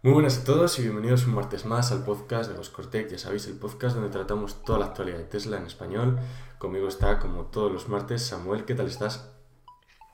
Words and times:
Muy 0.00 0.12
buenas 0.12 0.38
a 0.38 0.44
todos 0.44 0.78
y 0.78 0.82
bienvenidos 0.82 1.26
un 1.26 1.34
martes 1.34 1.66
más 1.66 1.90
al 1.90 2.04
podcast 2.04 2.48
de 2.48 2.56
Boscortec. 2.56 3.08
Ya 3.08 3.18
sabéis, 3.18 3.48
el 3.48 3.58
podcast 3.58 3.96
donde 3.96 4.10
tratamos 4.10 4.62
toda 4.62 4.78
la 4.78 4.84
actualidad 4.84 5.18
de 5.18 5.24
Tesla 5.24 5.56
en 5.56 5.66
español. 5.66 6.20
Conmigo 6.58 6.86
está, 6.86 7.18
como 7.18 7.46
todos 7.46 7.72
los 7.72 7.88
martes, 7.88 8.24
Samuel. 8.24 8.64
¿Qué 8.64 8.76
tal 8.76 8.86
estás? 8.86 9.36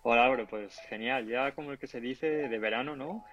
Hola 0.03 0.25
Álvaro, 0.25 0.47
pues 0.49 0.75
genial. 0.89 1.29
Ya 1.29 1.55
como 1.55 1.71
el 1.71 1.79
que 1.79 1.87
se 1.87 2.01
dice 2.01 2.27
de 2.27 2.59
verano, 2.59 2.97
¿no? 2.97 3.27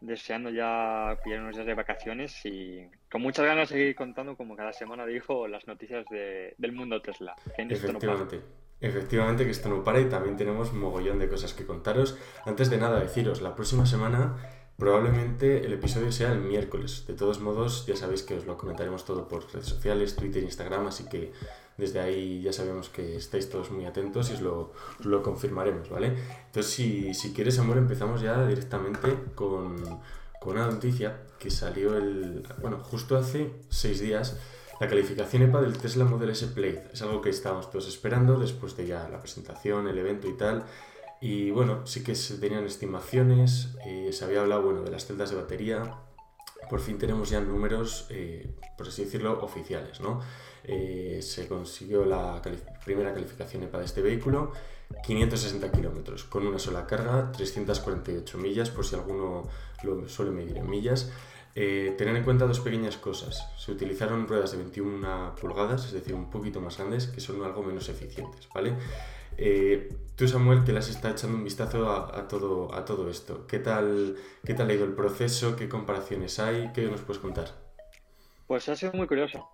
Deseando 0.00 0.48
ya 0.48 1.18
pillar 1.22 1.42
unos 1.42 1.56
días 1.56 1.66
de 1.66 1.74
vacaciones 1.74 2.40
y 2.46 2.88
con 3.10 3.20
muchas 3.20 3.44
ganas 3.44 3.68
de 3.68 3.76
seguir 3.76 3.94
contando, 3.94 4.34
como 4.34 4.56
cada 4.56 4.72
semana 4.72 5.04
digo, 5.04 5.46
las 5.46 5.66
noticias 5.66 6.06
del 6.08 6.72
mundo 6.72 7.02
Tesla. 7.02 7.36
Efectivamente. 7.58 8.40
Efectivamente 8.80 9.44
que 9.44 9.50
esto 9.50 9.68
no 9.68 9.84
para 9.84 10.00
y 10.00 10.06
también 10.06 10.38
tenemos 10.38 10.72
mogollón 10.72 11.18
de 11.18 11.28
cosas 11.28 11.52
que 11.52 11.66
contaros. 11.66 12.18
Antes 12.46 12.70
de 12.70 12.78
nada, 12.78 12.98
deciros, 12.98 13.42
la 13.42 13.54
próxima 13.54 13.84
semana 13.84 14.61
Probablemente 14.76 15.64
el 15.64 15.72
episodio 15.74 16.10
sea 16.10 16.32
el 16.32 16.40
miércoles. 16.40 17.04
De 17.06 17.14
todos 17.14 17.40
modos, 17.40 17.86
ya 17.86 17.96
sabéis 17.96 18.22
que 18.22 18.34
os 18.34 18.46
lo 18.46 18.56
comentaremos 18.56 19.04
todo 19.04 19.28
por 19.28 19.44
redes 19.52 19.66
sociales, 19.66 20.16
Twitter, 20.16 20.42
Instagram, 20.42 20.86
así 20.86 21.04
que 21.08 21.32
desde 21.76 22.00
ahí 22.00 22.42
ya 22.42 22.52
sabemos 22.52 22.88
que 22.88 23.16
estáis 23.16 23.48
todos 23.48 23.70
muy 23.70 23.84
atentos 23.86 24.30
y 24.30 24.34
os 24.34 24.40
lo, 24.40 24.72
lo 25.04 25.22
confirmaremos, 25.22 25.88
¿vale? 25.88 26.16
Entonces, 26.46 26.72
si, 26.72 27.14
si 27.14 27.32
quieres, 27.32 27.58
amor, 27.58 27.78
empezamos 27.78 28.20
ya 28.20 28.46
directamente 28.46 29.14
con, 29.34 29.76
con 30.40 30.56
una 30.56 30.66
noticia 30.66 31.22
que 31.38 31.50
salió 31.50 31.96
el, 31.96 32.46
bueno, 32.60 32.78
justo 32.78 33.16
hace 33.16 33.52
seis 33.68 34.00
días. 34.00 34.38
La 34.80 34.88
calificación 34.88 35.42
EPA 35.42 35.60
del 35.60 35.78
Tesla 35.78 36.04
Model 36.04 36.30
S 36.30 36.44
Plaid 36.48 36.78
es 36.92 37.02
algo 37.02 37.20
que 37.20 37.30
estábamos 37.30 37.70
todos 37.70 37.86
esperando 37.86 38.36
después 38.38 38.76
de 38.76 38.86
ya 38.88 39.08
la 39.08 39.20
presentación, 39.20 39.86
el 39.86 39.96
evento 39.96 40.28
y 40.28 40.36
tal. 40.36 40.64
Y 41.22 41.52
bueno, 41.52 41.86
sí 41.86 42.02
que 42.02 42.16
se 42.16 42.36
tenían 42.38 42.64
estimaciones, 42.64 43.76
eh, 43.86 44.10
se 44.12 44.24
había 44.24 44.40
hablado 44.40 44.62
bueno, 44.62 44.82
de 44.82 44.90
las 44.90 45.06
celdas 45.06 45.30
de 45.30 45.36
batería, 45.36 45.94
por 46.68 46.80
fin 46.80 46.98
tenemos 46.98 47.30
ya 47.30 47.40
números, 47.40 48.06
eh, 48.10 48.50
por 48.76 48.88
así 48.88 49.04
decirlo, 49.04 49.40
oficiales. 49.40 50.00
¿no? 50.00 50.20
Eh, 50.64 51.20
se 51.22 51.46
consiguió 51.46 52.04
la 52.04 52.42
primera 52.84 53.14
calificación 53.14 53.62
EPA 53.62 53.78
de 53.78 53.84
este 53.84 54.02
vehículo, 54.02 54.50
560 55.04 55.70
kilómetros, 55.70 56.24
con 56.24 56.44
una 56.44 56.58
sola 56.58 56.88
carga, 56.88 57.30
348 57.30 58.38
millas, 58.38 58.70
por 58.70 58.84
si 58.84 58.96
alguno 58.96 59.48
lo 59.84 60.08
suele 60.08 60.32
medir 60.32 60.56
en 60.56 60.68
millas. 60.68 61.12
tener 61.54 62.16
en 62.16 62.24
cuenta 62.24 62.46
dos 62.46 62.58
pequeñas 62.58 62.96
cosas. 62.96 63.46
Se 63.58 63.70
utilizaron 63.70 64.26
ruedas 64.26 64.50
de 64.50 64.56
21 64.56 65.36
pulgadas, 65.40 65.84
es 65.84 65.92
decir, 65.92 66.14
un 66.14 66.30
poquito 66.30 66.60
más 66.60 66.78
grandes, 66.78 67.06
que 67.06 67.20
son 67.20 67.44
algo 67.44 67.62
menos 67.62 67.88
eficientes, 67.88 68.48
¿vale? 68.52 68.74
Eh, 69.38 69.88
tú, 70.16 70.28
Samuel, 70.28 70.64
que 70.64 70.72
las 70.72 70.88
está 70.88 71.10
echando 71.10 71.36
un 71.36 71.44
vistazo 71.44 71.90
a, 71.90 72.28
todo, 72.28 72.74
a 72.74 72.84
todo 72.84 73.08
esto. 73.10 73.46
¿Qué 73.46 73.58
tal, 73.58 74.16
¿Qué 74.44 74.54
tal 74.54 74.70
ha 74.70 74.74
ido 74.74 74.84
el 74.84 74.94
proceso? 74.94 75.56
¿Qué 75.56 75.68
comparaciones 75.68 76.38
hay? 76.38 76.70
¿Qué 76.72 76.82
nos 76.82 77.00
puedes 77.00 77.20
contar? 77.20 77.48
Pues 78.46 78.68
ha 78.68 78.76
sido 78.76 78.92
muy 78.92 79.06
curioso. 79.06 79.48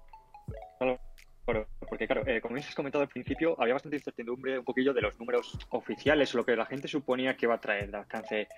Porque, 1.88 2.06
claro, 2.06 2.26
eh, 2.26 2.42
como 2.42 2.56
has 2.56 2.74
comentado 2.74 3.02
al 3.02 3.08
principio, 3.08 3.56
había 3.58 3.72
bastante 3.72 3.96
incertidumbre 3.96 4.58
un 4.58 4.64
poquillo 4.66 4.92
de 4.92 5.00
los 5.00 5.18
números 5.18 5.58
oficiales, 5.70 6.34
lo 6.34 6.44
que 6.44 6.54
la 6.54 6.66
gente 6.66 6.88
suponía 6.88 7.36
que 7.36 7.46
iba 7.46 7.54
a 7.54 7.60
traer 7.60 7.90
de 7.90 7.96
alcance 7.96 8.48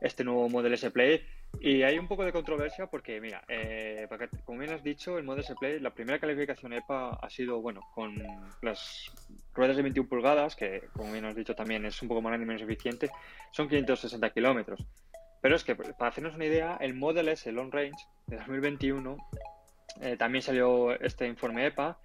este 0.00 0.24
nuevo 0.24 0.48
Model 0.48 0.74
S 0.74 0.90
Play. 0.90 1.24
Y 1.60 1.82
hay 1.82 1.98
un 1.98 2.08
poco 2.08 2.24
de 2.24 2.32
controversia 2.32 2.86
porque, 2.86 3.20
mira, 3.20 3.44
eh, 3.46 4.08
como 4.44 4.58
bien 4.58 4.72
has 4.72 4.82
dicho, 4.82 5.18
el 5.18 5.24
Model 5.24 5.44
S 5.44 5.54
Play, 5.54 5.78
la 5.78 5.90
primera 5.90 6.18
calificación 6.18 6.72
EPA 6.72 7.10
ha 7.22 7.30
sido, 7.30 7.60
bueno, 7.60 7.82
con 7.94 8.20
las 8.62 9.12
ruedas 9.54 9.76
de 9.76 9.82
21 9.82 10.08
pulgadas, 10.08 10.56
que 10.56 10.82
como 10.94 11.12
bien 11.12 11.24
has 11.26 11.36
dicho 11.36 11.54
también 11.54 11.84
es 11.84 12.02
un 12.02 12.08
poco 12.08 12.22
más 12.22 12.30
grande 12.30 12.44
y 12.44 12.48
menos 12.48 12.62
eficiente, 12.62 13.08
son 13.52 13.68
560 13.68 14.30
kilómetros. 14.30 14.84
Pero 15.40 15.54
es 15.54 15.62
que, 15.62 15.76
para 15.76 16.08
hacernos 16.08 16.34
una 16.34 16.46
idea, 16.46 16.76
el 16.80 16.94
Model 16.94 17.28
S 17.28 17.50
Long 17.52 17.72
Range 17.72 18.02
de 18.26 18.36
2021 18.36 19.16
eh, 20.00 20.16
también 20.16 20.42
salió 20.42 20.98
este 21.00 21.26
informe 21.26 21.66
EPA 21.66 21.98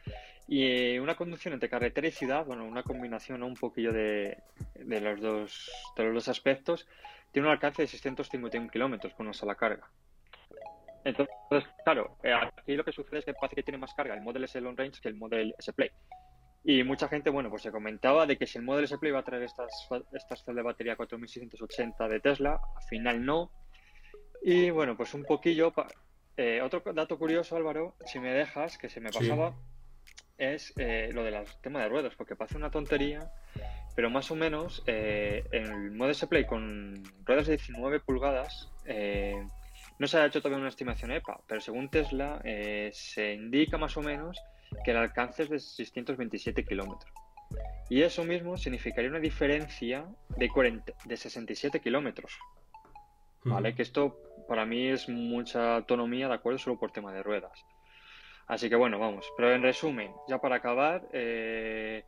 y 0.47 0.97
una 0.97 1.15
conducción 1.15 1.53
entre 1.53 1.69
carretera 1.69 2.07
y 2.07 2.11
ciudad, 2.11 2.45
bueno, 2.45 2.65
una 2.65 2.83
combinación 2.83 3.43
un 3.43 3.55
poquillo 3.55 3.91
de, 3.91 4.37
de, 4.75 5.01
los 5.01 5.19
dos, 5.19 5.71
de 5.97 6.03
los 6.05 6.13
dos 6.13 6.27
aspectos, 6.29 6.87
tiene 7.31 7.47
un 7.47 7.53
alcance 7.53 7.81
de 7.81 7.87
651 7.87 8.69
kilómetros 8.69 9.13
con 9.13 9.25
una 9.25 9.33
sola 9.33 9.55
carga. 9.55 9.89
Entonces, 11.03 11.69
claro, 11.83 12.17
eh, 12.23 12.33
aquí 12.33 12.75
lo 12.75 12.83
que 12.83 12.91
sucede 12.91 13.19
es 13.19 13.25
que 13.25 13.33
parece 13.33 13.55
que 13.55 13.63
tiene 13.63 13.77
más 13.77 13.93
carga 13.93 14.13
el 14.13 14.21
Model 14.21 14.43
S 14.43 14.59
Long 14.59 14.77
Range 14.77 14.99
que 15.01 15.07
el 15.09 15.15
Model 15.15 15.53
S 15.57 15.71
Play. 15.73 15.89
Y 16.63 16.83
mucha 16.83 17.07
gente, 17.07 17.29
bueno, 17.29 17.49
pues 17.49 17.61
se 17.61 17.71
comentaba 17.71 18.25
de 18.25 18.37
que 18.37 18.45
si 18.45 18.57
el 18.57 18.65
Model 18.65 18.85
S 18.85 18.97
Play 18.97 19.13
va 19.13 19.19
a 19.19 19.23
traer 19.23 19.43
estas, 19.43 19.87
estas 20.11 20.43
celdas 20.43 20.57
de 20.57 20.61
batería 20.63 20.95
4680 20.97 22.07
de 22.09 22.19
Tesla, 22.19 22.59
al 22.75 22.83
final 22.89 23.23
no. 23.23 23.51
Y 24.41 24.69
bueno, 24.69 24.97
pues 24.97 25.13
un 25.13 25.23
poquillo. 25.23 25.73
Eh, 26.35 26.61
otro 26.61 26.81
dato 26.93 27.17
curioso, 27.17 27.55
Álvaro, 27.55 27.95
si 28.05 28.19
me 28.19 28.33
dejas, 28.33 28.77
que 28.77 28.89
se 28.89 28.99
me 28.99 29.09
pasaba, 29.09 29.55
es 30.37 30.73
eh, 30.77 31.09
lo 31.13 31.23
del 31.23 31.35
tema 31.61 31.81
de 31.81 31.89
ruedas, 31.89 32.13
porque 32.15 32.35
parece 32.35 32.57
una 32.57 32.71
tontería, 32.71 33.31
pero 33.95 34.09
más 34.09 34.29
o 34.31 34.35
menos 34.35 34.83
eh, 34.87 35.43
el 35.51 35.91
Model 35.91 36.11
S 36.11 36.27
Play 36.27 36.45
con 36.45 37.03
ruedas 37.25 37.47
de 37.47 37.57
19 37.57 37.99
pulgadas 38.01 38.69
no 39.99 40.07
se 40.07 40.17
ha 40.17 40.25
hecho 40.25 40.39
todavía 40.41 40.59
una 40.59 40.69
estimación 40.69 41.11
EPA, 41.11 41.41
pero 41.47 41.59
según 41.59 41.89
Tesla 41.89 42.39
se 42.91 43.33
indica 43.33 43.77
más 43.77 43.97
o 43.97 44.01
menos 44.01 44.39
que 44.83 44.91
el 44.91 44.97
alcance 44.97 45.43
es 45.43 45.49
de 45.49 45.59
627 45.59 46.63
kilómetros. 46.63 47.11
Y 47.89 48.01
eso 48.01 48.23
mismo 48.23 48.57
significaría 48.57 49.09
una 49.09 49.19
diferencia 49.19 50.05
de, 50.35 50.49
40, 50.49 50.93
de 51.05 51.17
67 51.17 51.79
kilómetros. 51.79 52.37
¿Vale? 53.43 53.73
Que 53.75 53.83
esto 53.83 54.17
para 54.47 54.65
mí 54.65 54.89
es 54.89 55.07
mucha 55.07 55.75
autonomía, 55.75 56.27
¿de 56.27 56.33
acuerdo? 56.33 56.59
Solo 56.59 56.77
por 56.77 56.91
tema 56.91 57.13
de 57.13 57.23
ruedas. 57.23 57.65
Así 58.47 58.69
que 58.69 58.75
bueno, 58.75 58.97
vamos. 58.97 59.31
Pero 59.35 59.53
en 59.53 59.61
resumen, 59.61 60.11
ya 60.27 60.39
para 60.39 60.55
acabar, 60.55 61.07
eh, 61.11 62.03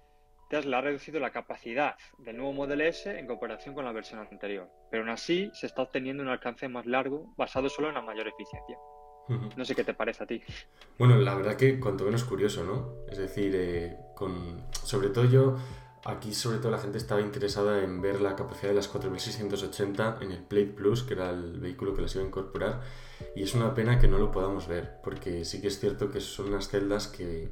Tesla 0.50 0.79
ha 0.79 0.81
reducido 0.81 1.19
la 1.19 1.31
capacidad 1.31 1.95
del 2.17 2.38
nuevo 2.38 2.53
Model 2.53 2.81
S 2.81 3.17
en 3.17 3.27
comparación 3.27 3.75
con 3.75 3.85
la 3.85 3.91
versión 3.91 4.19
anterior. 4.19 4.69
Pero 4.89 5.03
aún 5.03 5.11
así 5.11 5.51
se 5.53 5.67
está 5.67 5.83
obteniendo 5.83 6.23
un 6.23 6.29
alcance 6.29 6.67
más 6.67 6.85
largo 6.85 7.33
basado 7.38 7.69
solo 7.69 7.89
en 7.89 7.95
la 7.95 8.01
mayor 8.01 8.28
eficiencia. 8.28 8.78
No 9.55 9.63
sé 9.63 9.75
qué 9.75 9.83
te 9.83 9.94
parece 9.94 10.23
a 10.23 10.25
ti. 10.25 10.41
Bueno, 10.97 11.16
la 11.17 11.35
verdad 11.35 11.55
que 11.55 11.79
cuanto 11.79 12.03
menos 12.03 12.23
curioso, 12.23 12.63
¿no? 12.63 13.05
Es 13.11 13.19
decir, 13.19 13.53
eh, 13.55 13.95
con... 14.16 14.66
sobre 14.72 15.09
todo 15.09 15.25
yo, 15.25 15.55
aquí 16.05 16.33
sobre 16.33 16.59
todo 16.59 16.71
la 16.71 16.77
gente 16.77 16.97
estaba 16.97 17.21
interesada 17.21 17.83
en 17.83 18.01
ver 18.01 18.21
la 18.21 18.35
capacidad 18.35 18.69
de 18.69 18.75
las 18.75 18.87
4680 18.87 20.19
en 20.21 20.31
el 20.31 20.43
Plate 20.43 20.67
Plus, 20.67 21.03
que 21.03 21.13
era 21.13 21.29
el 21.29 21.59
vehículo 21.59 21.93
que 21.93 22.01
las 22.01 22.15
iba 22.15 22.23
a 22.23 22.27
incorporar, 22.27 22.81
y 23.35 23.43
es 23.43 23.53
una 23.53 23.73
pena 23.73 23.99
que 23.99 24.07
no 24.07 24.17
lo 24.17 24.31
podamos 24.31 24.67
ver, 24.67 24.99
porque 25.03 25.45
sí 25.45 25.61
que 25.61 25.67
es 25.67 25.79
cierto 25.79 26.09
que 26.09 26.21
son 26.21 26.47
unas 26.47 26.69
celdas 26.69 27.07
que, 27.07 27.51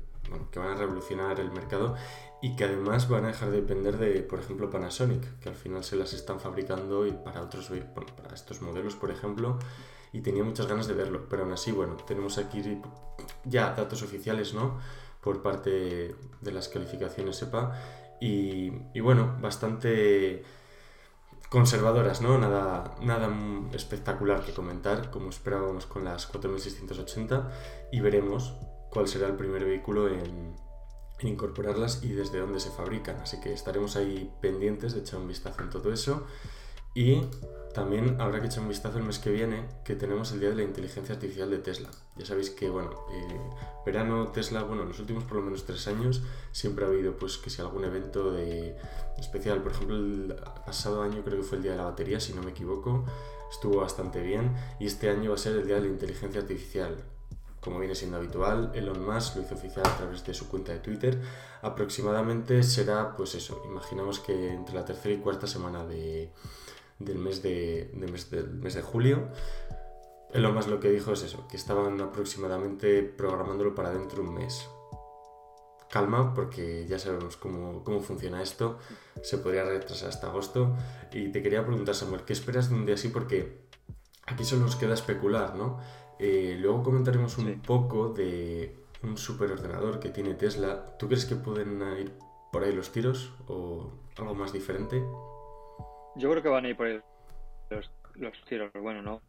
que 0.51 0.59
van 0.59 0.69
a 0.69 0.75
revolucionar 0.75 1.39
el 1.39 1.51
mercado 1.51 1.95
y 2.41 2.55
que 2.55 2.65
además 2.65 3.09
van 3.09 3.25
a 3.25 3.29
dejar 3.29 3.49
de 3.49 3.61
depender 3.61 3.97
de, 3.97 4.21
por 4.21 4.39
ejemplo, 4.39 4.69
Panasonic, 4.69 5.39
que 5.39 5.49
al 5.49 5.55
final 5.55 5.83
se 5.83 5.95
las 5.95 6.13
están 6.13 6.39
fabricando 6.39 7.05
y 7.05 7.11
para 7.11 7.41
otros, 7.41 7.71
para 7.93 8.33
estos 8.33 8.61
modelos, 8.61 8.95
por 8.95 9.11
ejemplo, 9.11 9.57
y 10.13 10.21
tenía 10.21 10.43
muchas 10.43 10.67
ganas 10.67 10.87
de 10.87 10.93
verlo, 10.93 11.27
pero 11.29 11.43
aún 11.43 11.51
así, 11.51 11.71
bueno, 11.71 11.95
tenemos 12.07 12.37
aquí 12.37 12.79
ya 13.43 13.73
datos 13.73 14.03
oficiales, 14.03 14.53
¿no? 14.53 14.79
Por 15.21 15.41
parte 15.41 16.15
de 16.41 16.51
las 16.51 16.69
calificaciones 16.69 17.37
SEPA 17.37 17.73
y, 18.19 19.00
bueno, 19.00 19.38
bastante 19.41 20.44
conservadoras, 21.50 22.22
¿no? 22.22 22.38
Nada, 22.38 22.95
nada 23.01 23.29
espectacular 23.73 24.44
que 24.44 24.53
comentar, 24.53 25.11
como 25.11 25.29
esperábamos 25.29 25.85
con 25.85 26.03
las 26.03 26.25
4680 26.27 27.51
y 27.91 28.01
veremos 28.01 28.53
cuál 28.89 29.07
será 29.07 29.27
el 29.27 29.35
primer 29.35 29.63
vehículo 29.63 30.09
en, 30.09 30.56
en 31.19 31.27
incorporarlas 31.27 32.03
y 32.03 32.09
desde 32.09 32.39
dónde 32.39 32.59
se 32.59 32.72
fabrican. 32.72 33.17
Así 33.22 33.39
que 33.39 33.53
estaremos 33.53 33.95
ahí 33.95 34.33
pendientes 34.41 34.94
de 34.94 35.01
echar 35.01 35.19
un 35.19 35.27
vistazo 35.27 35.62
en 35.62 35.69
todo 35.69 35.94
eso. 35.94 36.25
Y 36.94 37.21
también 37.74 38.19
habrá 38.19 38.41
que 38.41 38.47
echar 38.47 38.63
un 38.63 38.69
vistazo 38.69 38.97
el 38.97 39.03
mes 39.03 39.19
que 39.19 39.30
viene, 39.30 39.68
que 39.86 39.95
tenemos 39.95 40.31
el 40.31 40.39
Día 40.39 40.50
de 40.50 40.56
la 40.56 40.63
Inteligencia 40.63 41.15
Artificial 41.15 41.50
de 41.50 41.59
Tesla. 41.59 41.89
Ya 42.17 42.25
sabéis 42.25 42.49
que, 42.49 42.69
bueno, 42.69 42.91
eh, 43.11 43.39
verano 43.85 44.29
Tesla, 44.29 44.63
bueno, 44.63 44.83
en 44.83 44.89
los 44.89 44.99
últimos 44.99 45.23
por 45.23 45.37
lo 45.37 45.43
menos 45.43 45.65
tres 45.65 45.87
años 45.87 46.23
siempre 46.51 46.85
ha 46.85 46.87
habido, 46.87 47.13
pues, 47.13 47.37
que 47.37 47.49
si 47.49 47.61
algún 47.61 47.85
evento 47.85 48.31
de 48.31 48.75
especial, 49.17 49.61
por 49.61 49.71
ejemplo, 49.71 49.95
el 49.95 50.35
pasado 50.65 51.01
año 51.01 51.23
creo 51.23 51.37
que 51.37 51.43
fue 51.43 51.57
el 51.57 51.63
Día 51.63 51.71
de 51.73 51.77
la 51.77 51.85
Batería, 51.85 52.19
si 52.19 52.33
no 52.33 52.41
me 52.41 52.51
equivoco, 52.51 53.05
estuvo 53.51 53.77
bastante 53.77 54.21
bien, 54.21 54.55
y 54.79 54.87
este 54.87 55.09
año 55.09 55.29
va 55.29 55.35
a 55.35 55.39
ser 55.39 55.55
el 55.55 55.67
Día 55.67 55.75
de 55.75 55.81
la 55.81 55.87
Inteligencia 55.87 56.41
Artificial. 56.41 56.95
Como 57.59 57.79
viene 57.79 57.95
siendo 57.95 58.17
habitual, 58.17 58.71
Elon 58.75 59.05
Musk 59.05 59.35
lo 59.35 59.41
hizo 59.41 59.55
oficial 59.55 59.85
a 59.85 59.97
través 59.97 60.23
de 60.25 60.33
su 60.33 60.47
cuenta 60.47 60.71
de 60.71 60.79
Twitter. 60.79 61.19
Aproximadamente 61.61 62.63
será, 62.63 63.15
pues 63.15 63.35
eso, 63.35 63.61
imaginamos 63.65 64.19
que 64.19 64.53
entre 64.53 64.75
la 64.75 64.85
tercera 64.85 65.13
y 65.13 65.17
cuarta 65.17 65.47
semana 65.47 65.85
de, 65.85 66.31
del 66.99 67.17
mes 67.17 67.41
de, 67.41 67.91
mes, 67.93 68.29
del 68.29 68.49
mes 68.49 68.73
de 68.75 68.81
julio. 68.81 69.27
Elon 70.38 70.54
más 70.54 70.68
lo 70.68 70.80
que 70.80 70.92
dijo 70.92 71.13
es 71.13 71.24
eso, 71.24 71.48
que 71.48 71.57
estaban 71.57 72.00
aproximadamente 72.00 73.01
programándolo 73.01 73.74
para 73.74 73.92
dentro 73.92 74.22
de 74.22 74.30
un 74.30 74.36
mes. 74.36 74.69
Calma, 75.89 76.36
porque 76.36 76.86
ya 76.86 77.00
sabemos 77.00 77.38
cómo, 77.38 77.84
cómo 77.84 78.01
funciona 78.01 78.44
esto. 78.44 78.78
Se 79.24 79.39
podría 79.39 79.63
retrasar 79.63 80.10
hasta 80.10 80.28
agosto. 80.28 80.75
Y 81.12 81.31
te 81.31 81.42
quería 81.42 81.66
preguntar, 81.66 81.95
Samuel, 81.95 82.22
¿qué 82.22 82.34
esperas 82.34 82.69
de 82.69 82.75
un 82.75 82.86
día 82.86 82.94
así? 82.94 83.10
Porque 83.10 83.62
aquí 84.28 84.44
solo 84.44 84.62
nos 84.62 84.75
queda 84.75 84.94
especular, 84.94 85.56
¿no? 85.56 85.80
Eh, 86.19 86.56
luego 86.60 86.84
comentaremos 86.84 87.39
un 87.39 87.60
poco 87.62 88.10
de 88.10 88.75
un 89.01 89.18
superordenador 89.18 90.00
que 90.00 90.10
tiene 90.10 90.36
Tesla. 90.36 90.98
¿Tú 91.00 91.07
crees 91.07 91.25
que 91.25 91.36
pueden 91.36 91.81
ir 91.98 92.13
por 92.51 92.63
ahí 92.63 92.74
los 92.74 92.92
tiros 92.92 93.34
o 93.48 93.89
algo 94.18 94.36
más 94.36 94.54
diferente? 94.54 95.04
Yo 96.16 96.30
creo 96.30 96.44
que 96.44 96.50
van 96.50 96.66
a 96.66 96.69
ir 96.69 96.78
por 96.78 96.86
ahí 96.86 97.01
los, 97.72 97.89
los 98.13 98.45
tiros. 98.45 98.72
Bueno, 98.74 99.01
no. 99.01 99.22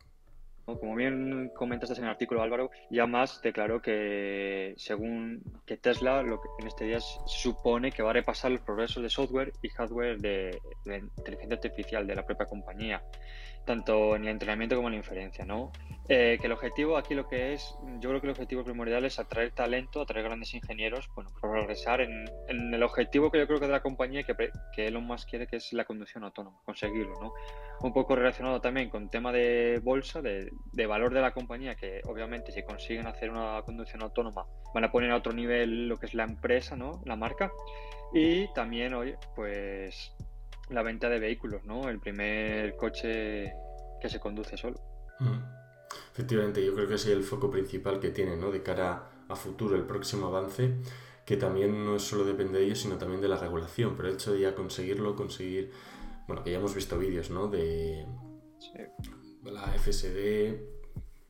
Como 0.77 0.95
bien 0.95 1.51
comentaste 1.55 1.99
en 1.99 2.05
el 2.05 2.11
artículo, 2.11 2.43
Álvaro, 2.43 2.71
ya 2.91 3.07
más 3.07 3.41
declaró 3.41 3.81
que 3.81 4.75
según 4.77 5.43
que 5.65 5.79
Tesla 5.79 6.23
lo 6.23 6.41
que 6.41 6.49
en 6.61 6.67
este 6.67 6.85
día 6.85 7.01
supone 7.01 7.91
que 7.91 8.03
va 8.03 8.11
a 8.11 8.13
repasar 8.13 8.51
los 8.51 8.61
progresos 8.61 9.03
de 9.03 9.09
software 9.09 9.53
y 9.63 9.71
hardware 9.71 10.19
de, 10.19 10.59
de 10.85 10.99
inteligencia 10.99 11.55
artificial 11.57 12.07
de 12.07 12.15
la 12.15 12.27
propia 12.27 12.45
compañía 12.45 13.03
tanto 13.65 14.17
en 14.17 14.23
el 14.23 14.29
entrenamiento 14.29 14.77
como 14.77 14.89
en 14.89 14.95
la 14.95 14.99
inferencia, 14.99 15.45
¿no? 15.45 15.73
Eh, 16.11 16.39
que 16.41 16.47
el 16.47 16.53
objetivo 16.53 16.97
aquí 16.97 17.15
lo 17.15 17.29
que 17.29 17.53
es, 17.53 17.75
yo 18.01 18.09
creo 18.09 18.21
que 18.21 18.29
el 18.29 18.31
objetivo 18.31 18.65
primordial 18.65 19.05
es 19.05 19.19
atraer 19.19 19.51
talento, 19.51 20.01
atraer 20.01 20.25
grandes 20.25 20.55
ingenieros, 20.55 21.07
bueno, 21.15 21.31
progresar 21.39 22.01
en, 22.01 22.25
el 22.49 22.83
objetivo 22.83 23.31
que 23.31 23.39
yo 23.39 23.47
creo 23.47 23.61
que 23.61 23.67
de 23.67 23.73
la 23.73 23.83
compañía 23.83 24.23
que, 24.23 24.35
que 24.75 24.87
Elon 24.87 25.05
Musk 25.05 25.29
quiere, 25.29 25.47
que 25.47 25.57
es 25.57 25.71
la 25.75 25.85
conducción 25.85 26.25
autónoma, 26.25 26.59
conseguirlo, 26.65 27.21
¿no? 27.21 27.35
Un 27.83 27.93
poco 27.93 28.17
relacionado 28.17 28.61
también 28.63 28.89
con 28.89 29.11
tema 29.11 29.33
de 29.33 29.81
bolsa, 29.83 30.23
de, 30.23 30.51
de 30.73 30.87
valor 30.87 31.13
de 31.13 31.21
la 31.21 31.33
compañía, 31.33 31.75
que 31.75 32.01
obviamente 32.07 32.53
si 32.53 32.63
consiguen 32.63 33.07
hacer 33.07 33.29
una 33.29 33.61
conducción 33.63 34.03
autónoma 34.03 34.47
van 34.75 34.85
a 34.85 34.91
poner 34.91 35.11
a 35.11 35.17
otro 35.17 35.33
nivel 35.33 35.89
lo 35.89 35.99
que 35.99 36.07
es 36.07 36.15
la 36.15 36.25
empresa, 36.25 36.75
¿no? 36.75 37.03
La 37.05 37.17
marca. 37.17 37.51
Y 38.13 38.51
también, 38.55 38.95
hoy, 38.95 39.15
pues 39.35 40.15
la 40.71 40.83
venta 40.83 41.09
de 41.09 41.19
vehículos, 41.19 41.65
¿no? 41.65 41.89
El 41.89 41.99
primer 41.99 42.77
coche 42.77 43.53
que 44.01 44.09
se 44.09 44.21
conduce 44.21 44.57
solo. 44.57 44.81
Mm. 45.21 45.59
Efectivamente, 46.13 46.65
yo 46.65 46.75
creo 46.75 46.89
que 46.89 46.95
ese 46.95 47.13
es 47.13 47.17
el 47.17 47.25
foco 47.25 47.51
principal 47.51 48.01
que 48.01 48.11
tiene, 48.11 48.37
¿no? 48.37 48.51
De 48.51 48.63
cara 48.63 49.11
a 49.29 49.37
futuro, 49.37 49.77
el 49.77 49.85
próximo 49.85 50.27
avance, 50.27 50.75
que 51.25 51.37
también 51.37 51.85
no 51.85 51.99
solo 51.99 52.25
depende 52.25 52.59
de 52.59 52.67
ellos, 52.67 52.81
sino 52.81 52.99
también 52.99 53.21
de 53.21 53.29
la 53.29 53.37
regulación. 53.37 53.97
Pero 53.97 54.09
el 54.09 54.15
hecho 54.15 54.33
de 54.33 54.41
ya 54.41 54.55
conseguirlo, 54.55 55.17
conseguir, 55.17 55.71
bueno, 56.27 56.43
que 56.43 56.51
ya 56.51 56.59
hemos 56.59 56.75
visto 56.75 56.99
vídeos, 56.99 57.31
¿no? 57.31 57.49
De 57.49 58.07
la 59.45 59.63
FSD, 59.79 60.59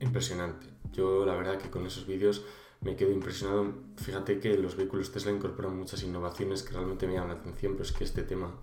impresionante. 0.01 0.67
Yo 0.93 1.25
la 1.25 1.35
verdad 1.35 1.59
que 1.59 1.71
con 1.71 1.87
esos 1.87 2.07
vídeos 2.07 2.45
me 2.81 2.97
quedo 2.97 3.11
impresionado. 3.11 3.75
Fíjate 3.97 4.39
que 4.41 4.57
los 4.57 4.77
vehículos 4.77 5.13
Tesla 5.13 5.33
incorporan 5.33 5.77
muchas 5.77 6.03
innovaciones 6.03 6.63
que 6.63 6.73
realmente 6.73 7.07
me 7.07 7.15
llaman 7.15 7.29
la 7.29 7.35
atención, 7.35 7.73
pero 7.73 7.85
es 7.85 7.93
que 7.93 8.05
este 8.05 8.23
tema 8.23 8.55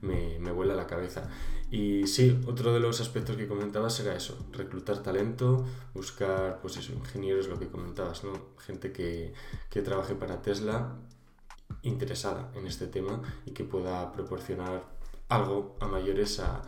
me, 0.00 0.38
me 0.38 0.52
vuela 0.52 0.74
la 0.74 0.86
cabeza. 0.86 1.28
Y 1.70 2.06
sí, 2.06 2.40
otro 2.46 2.72
de 2.72 2.80
los 2.80 3.00
aspectos 3.00 3.36
que 3.36 3.46
comentabas 3.46 4.00
era 4.00 4.14
eso, 4.14 4.36
reclutar 4.52 5.02
talento, 5.02 5.64
buscar, 5.94 6.60
pues 6.60 6.76
eso, 6.76 6.92
ingenieros, 6.92 7.48
lo 7.48 7.58
que 7.58 7.68
comentabas, 7.68 8.24
¿no? 8.24 8.32
Gente 8.58 8.92
que, 8.92 9.34
que 9.68 9.82
trabaje 9.82 10.14
para 10.14 10.42
Tesla 10.42 10.96
interesada 11.82 12.50
en 12.54 12.66
este 12.66 12.86
tema 12.86 13.22
y 13.46 13.52
que 13.52 13.64
pueda 13.64 14.12
proporcionar 14.12 14.84
algo 15.28 15.76
a 15.80 15.86
mayores 15.86 16.40
a, 16.40 16.62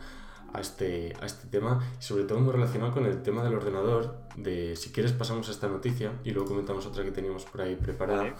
a 0.53 0.61
este, 0.61 1.13
a 1.19 1.25
este 1.25 1.47
tema 1.47 1.83
y 1.99 2.03
sobre 2.03 2.23
todo 2.23 2.39
muy 2.39 2.53
relacionado 2.53 2.93
con 2.93 3.05
el 3.05 3.21
tema 3.21 3.43
del 3.43 3.55
ordenador 3.55 4.15
de 4.37 4.75
si 4.75 4.91
quieres 4.91 5.11
pasamos 5.11 5.49
a 5.49 5.51
esta 5.51 5.67
noticia 5.67 6.13
y 6.23 6.31
luego 6.31 6.49
comentamos 6.49 6.85
otra 6.85 7.03
que 7.03 7.11
teníamos 7.11 7.43
por 7.43 7.61
ahí 7.61 7.75
preparada 7.75 8.35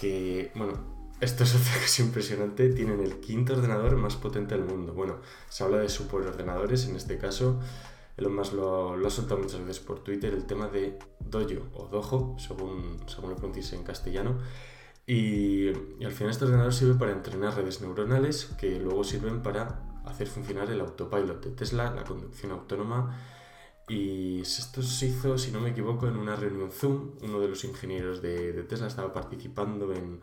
que 0.00 0.50
bueno 0.56 0.93
esto 1.24 1.44
es 1.44 1.54
otra 1.54 1.80
cosa 1.80 2.02
impresionante. 2.02 2.68
Tienen 2.70 3.00
el 3.00 3.20
quinto 3.20 3.54
ordenador 3.54 3.96
más 3.96 4.16
potente 4.16 4.54
del 4.54 4.64
mundo. 4.64 4.92
Bueno, 4.92 5.20
se 5.48 5.64
habla 5.64 5.78
de 5.78 5.88
superordenadores, 5.88 6.86
en 6.86 6.96
este 6.96 7.18
caso. 7.18 7.60
Elon 8.16 8.34
Musk 8.36 8.52
lo, 8.52 8.96
lo 8.96 9.06
ha 9.08 9.10
soltado 9.10 9.40
muchas 9.40 9.60
veces 9.60 9.80
por 9.80 10.04
Twitter, 10.04 10.32
el 10.32 10.46
tema 10.46 10.68
de 10.68 10.98
Dojo 11.18 11.66
o 11.74 11.88
Dojo, 11.88 12.36
según, 12.38 12.98
según 13.06 13.30
lo 13.30 13.36
pronuncie 13.36 13.76
en 13.76 13.82
castellano. 13.82 14.38
Y, 15.06 15.68
y, 15.98 16.04
al 16.04 16.12
final 16.12 16.30
este 16.30 16.44
ordenador 16.44 16.72
sirve 16.72 16.94
para 16.94 17.12
entrenar 17.12 17.56
redes 17.56 17.80
neuronales 17.80 18.46
que 18.58 18.78
luego 18.78 19.04
sirven 19.04 19.42
para 19.42 19.82
hacer 20.06 20.28
funcionar 20.28 20.70
el 20.70 20.80
autopilot 20.80 21.44
de 21.44 21.50
Tesla, 21.50 21.92
la 21.92 22.04
conducción 22.04 22.52
autónoma. 22.52 23.18
Y 23.88 24.40
esto 24.40 24.80
se 24.82 25.06
hizo, 25.06 25.36
si 25.36 25.50
no 25.50 25.60
me 25.60 25.70
equivoco, 25.70 26.06
en 26.06 26.16
una 26.16 26.36
reunión 26.36 26.70
Zoom. 26.70 27.16
Uno 27.22 27.40
de 27.40 27.48
los 27.48 27.64
ingenieros 27.64 28.22
de, 28.22 28.52
de 28.52 28.62
Tesla 28.62 28.86
estaba 28.86 29.12
participando 29.12 29.92
en, 29.92 30.20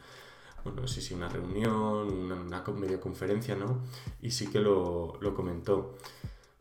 bueno, 0.63 0.81
no 0.81 0.87
sé 0.87 1.01
si 1.01 1.13
una 1.13 1.29
reunión, 1.29 2.11
una, 2.11 2.35
una 2.35 2.61
videoconferencia, 2.61 3.55
¿no? 3.55 3.81
Y 4.21 4.31
sí 4.31 4.47
que 4.47 4.59
lo, 4.59 5.17
lo 5.21 5.33
comentó. 5.33 5.97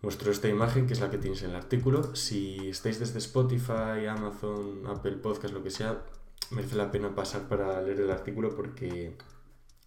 Muestro 0.03 0.31
esta 0.31 0.49
imagen, 0.49 0.87
que 0.87 0.95
es 0.95 1.01
la 1.01 1.11
que 1.11 1.19
tienes 1.19 1.43
en 1.43 1.51
el 1.51 1.57
artículo. 1.57 2.17
Si 2.17 2.71
estáis 2.71 2.99
desde 2.99 3.19
Spotify, 3.19 4.07
Amazon, 4.09 4.87
Apple 4.87 5.17
Podcast, 5.17 5.53
lo 5.53 5.63
que 5.63 5.71
sea, 5.71 6.03
merece 6.51 6.77
la 6.77 6.91
pena 6.91 7.15
pasar 7.15 7.49
para 7.49 7.83
leer 7.83 8.01
el 8.01 8.11
artículo 8.11 8.57
porque 8.57 9.17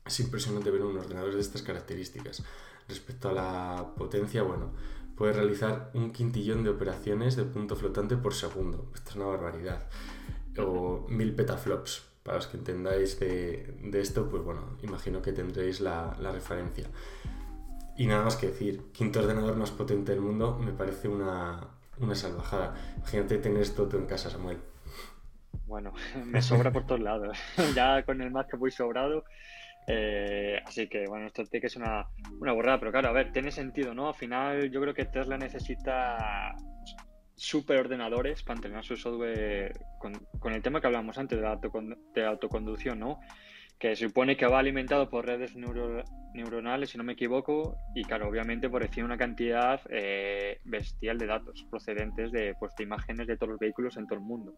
es 0.06 0.20
impresionante 0.20 0.70
ver 0.70 0.84
un 0.84 0.98
ordenador 0.98 1.34
de 1.34 1.42
estas 1.42 1.64
características. 1.64 2.44
Respecto 2.88 3.30
a 3.30 3.34
la 3.34 3.94
potencia, 3.98 4.44
bueno, 4.44 4.72
puede 5.16 5.34
realizar 5.34 5.90
un 5.96 6.12
quintillón 6.12 6.64
de 6.64 6.70
operaciones 6.70 7.36
de 7.36 7.46
punto 7.46 7.76
flotante 7.76 8.16
por 8.16 8.36
segundo. 8.36 8.92
Esto 8.94 9.12
es 9.12 9.16
una 9.16 9.26
barbaridad. 9.26 9.90
O 10.60 11.08
mil 11.10 11.34
petaflops 11.34 12.13
para 12.24 12.38
los 12.38 12.48
que 12.48 12.58
entendáis 12.58 13.20
de, 13.20 13.76
de 13.82 14.02
esto, 14.02 14.30
pues 14.30 14.44
bueno, 14.44 14.78
imagino 14.82 15.22
que 15.22 15.34
tendréis 15.34 15.82
la, 15.82 16.16
la, 16.20 16.32
referencia. 16.32 16.88
Y 17.98 18.08
nada 18.08 18.24
más 18.24 18.38
que 18.38 18.48
decir, 18.48 18.82
quinto 18.94 19.20
ordenador 19.20 19.56
más 19.56 19.72
potente 19.72 20.14
del 20.14 20.22
mundo 20.22 20.58
me 20.58 20.72
parece 20.72 21.08
una, 21.08 21.68
una 22.00 22.16
salvajada. 22.16 22.76
Imagínate 22.98 23.38
tener 23.38 23.62
esto 23.62 23.88
tú 23.88 23.98
en 23.98 24.06
casa, 24.06 24.30
Samuel. 24.30 24.58
Bueno, 25.68 25.94
me 26.26 26.42
sobra 26.42 26.72
por 26.72 26.86
todos 26.86 27.02
lados. 27.02 27.38
ya 27.76 28.04
con 28.04 28.22
el 28.22 28.34
que 28.50 28.58
voy 28.58 28.72
sobrado. 28.72 29.26
Eh, 29.86 30.62
así 30.66 30.88
que 30.88 31.08
bueno, 31.08 31.28
esto 31.28 31.44
tiene 31.44 31.60
que 31.60 31.68
es 31.68 31.76
una, 31.76 32.08
una 32.40 32.54
borrada, 32.54 32.80
pero 32.80 32.92
claro, 32.92 33.10
a 33.10 33.12
ver, 33.12 33.34
tiene 33.34 33.52
sentido, 33.52 33.94
¿no? 33.94 34.08
Al 34.08 34.16
final 34.16 34.72
yo 34.72 34.80
creo 34.80 34.94
que 34.94 35.06
Tesla 35.06 35.38
necesita 35.38 36.56
superordenadores 37.36 38.44
para 38.44 38.58
entrenar 38.58 38.84
su 38.84 38.96
software 38.96 39.74
con, 40.00 40.54
el 40.54 40.62
tema 40.62 40.80
que 40.80 40.88
hablábamos 40.88 41.18
antes 41.18 41.40
de 41.40 41.44
la, 41.44 41.60
de 42.14 42.26
autoconducción, 42.26 43.00
¿no? 43.00 43.20
Que 43.80 43.96
se 43.96 44.08
supone 44.08 44.38
que 44.38 44.46
va 44.46 44.60
alimentado 44.60 45.10
por 45.10 45.26
redes 45.26 45.56
neuronales, 45.56 46.90
si 46.90 46.98
no 46.98 47.04
me 47.04 47.14
equivoco, 47.14 47.78
y 47.96 48.04
claro, 48.04 48.30
obviamente 48.30 48.70
por 48.70 48.82
decir 48.82 49.04
una 49.04 49.18
cantidad 49.18 49.82
eh, 49.90 50.60
bestial 50.64 51.18
de 51.18 51.26
datos 51.26 51.66
procedentes 51.70 52.32
de, 52.32 52.56
pues, 52.60 52.74
de 52.76 52.84
imágenes 52.84 53.28
de 53.28 53.36
todos 53.36 53.50
los 53.50 53.60
vehículos 53.60 53.98
en 53.98 54.06
todo 54.06 54.20
el 54.20 54.26
mundo. 54.26 54.54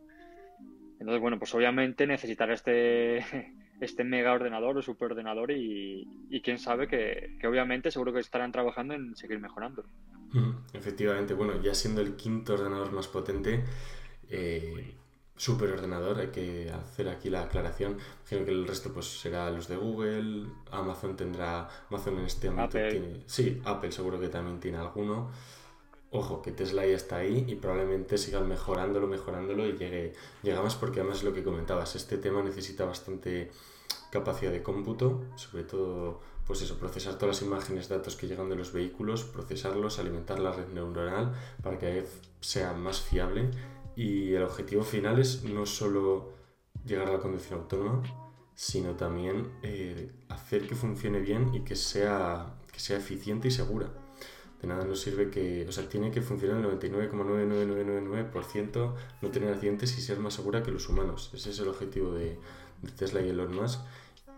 Entonces, 0.99 1.21
bueno, 1.21 1.39
pues 1.39 1.53
obviamente 1.55 2.05
necesitar 2.07 2.51
este, 2.51 3.17
este 3.79 4.03
mega 4.03 4.33
ordenador 4.33 4.77
o 4.77 4.81
superordenador 4.81 5.51
y, 5.51 6.27
y 6.29 6.41
quién 6.41 6.59
sabe 6.59 6.87
que 6.87 7.47
obviamente 7.47 7.91
seguro 7.91 8.13
que 8.13 8.19
estarán 8.19 8.51
trabajando 8.51 8.93
en 8.93 9.15
seguir 9.15 9.39
mejorando. 9.39 9.85
Efectivamente, 10.73 11.33
bueno, 11.33 11.61
ya 11.61 11.73
siendo 11.73 12.01
el 12.01 12.15
quinto 12.15 12.53
ordenador 12.53 12.91
más 12.91 13.07
potente, 13.07 13.63
eh, 14.29 14.95
superordenador, 15.35 16.19
hay 16.19 16.27
que 16.27 16.71
hacer 16.71 17.09
aquí 17.09 17.29
la 17.29 17.43
aclaración. 17.43 17.97
Imagino 18.21 18.45
que 18.45 18.51
el 18.51 18.67
resto 18.67 18.93
pues 18.93 19.19
será 19.19 19.49
los 19.51 19.67
de 19.67 19.75
Google, 19.75 20.47
Amazon 20.71 21.15
tendrá, 21.15 21.69
Amazon 21.89 22.19
en 22.19 22.25
este 22.25 22.47
ámbito 22.47 22.69
tiene, 22.69 23.23
sí, 23.27 23.61
Apple 23.65 23.91
seguro 23.91 24.19
que 24.19 24.29
también 24.29 24.59
tiene 24.59 24.77
alguno. 24.77 25.31
Ojo, 26.11 26.41
que 26.41 26.51
Tesla 26.51 26.85
ya 26.85 26.95
está 26.95 27.17
ahí 27.17 27.45
y 27.47 27.55
probablemente 27.55 28.17
sigan 28.17 28.47
mejorándolo, 28.47 29.07
mejorándolo 29.07 29.67
y 29.67 29.73
llegue, 29.73 30.13
llega 30.43 30.61
más 30.61 30.75
porque 30.75 31.01
además 31.01 31.17
es 31.17 31.23
lo 31.25 31.33
que 31.33 31.43
comentabas, 31.43 31.95
este 31.95 32.17
tema 32.17 32.41
necesita 32.41 32.85
bastante 32.85 33.51
capacidad 34.11 34.51
de 34.51 34.63
cómputo, 34.63 35.25
sobre 35.35 35.63
todo 35.65 36.21
pues 36.45 36.61
eso, 36.61 36.77
procesar 36.77 37.15
todas 37.15 37.41
las 37.41 37.47
imágenes, 37.47 37.89
datos 37.89 38.15
que 38.15 38.27
llegan 38.27 38.49
de 38.49 38.55
los 38.55 38.71
vehículos, 38.71 39.23
procesarlos, 39.23 39.97
alimentar 39.99 40.39
la 40.39 40.51
red 40.51 40.67
neuronal 40.67 41.33
para 41.63 41.79
que 41.79 42.05
sea 42.39 42.73
más 42.73 43.01
fiable 43.01 43.49
y 43.95 44.33
el 44.33 44.43
objetivo 44.43 44.83
final 44.83 45.17
es 45.19 45.43
no 45.43 45.65
solo 45.65 46.33
llegar 46.85 47.07
a 47.07 47.13
la 47.13 47.19
conducción 47.19 47.61
autónoma, 47.61 48.03
sino 48.53 48.91
también 48.91 49.53
eh, 49.63 50.11
hacer 50.29 50.67
que 50.67 50.75
funcione 50.75 51.19
bien 51.19 51.55
y 51.55 51.61
que 51.61 51.75
sea, 51.75 52.59
que 52.71 52.79
sea 52.79 52.97
eficiente 52.97 53.47
y 53.47 53.51
segura. 53.51 53.89
De 54.61 54.67
nada 54.67 54.85
nos 54.85 55.01
sirve 55.01 55.31
que, 55.31 55.65
o 55.67 55.71
sea, 55.71 55.89
tiene 55.89 56.11
que 56.11 56.21
funcionar 56.21 56.57
el 56.57 56.65
99,99999%, 56.79 58.93
no 59.21 59.29
tener 59.29 59.53
accidentes 59.53 59.97
y 59.97 60.01
ser 60.01 60.19
más 60.19 60.35
segura 60.35 60.61
que 60.61 60.69
los 60.71 60.87
humanos. 60.89 61.31
Ese 61.33 61.49
es 61.49 61.57
el 61.59 61.69
objetivo 61.69 62.13
de, 62.13 62.37
de 62.81 62.91
Tesla 62.91 63.21
y 63.21 63.29
Elon 63.29 63.55
Musk 63.55 63.79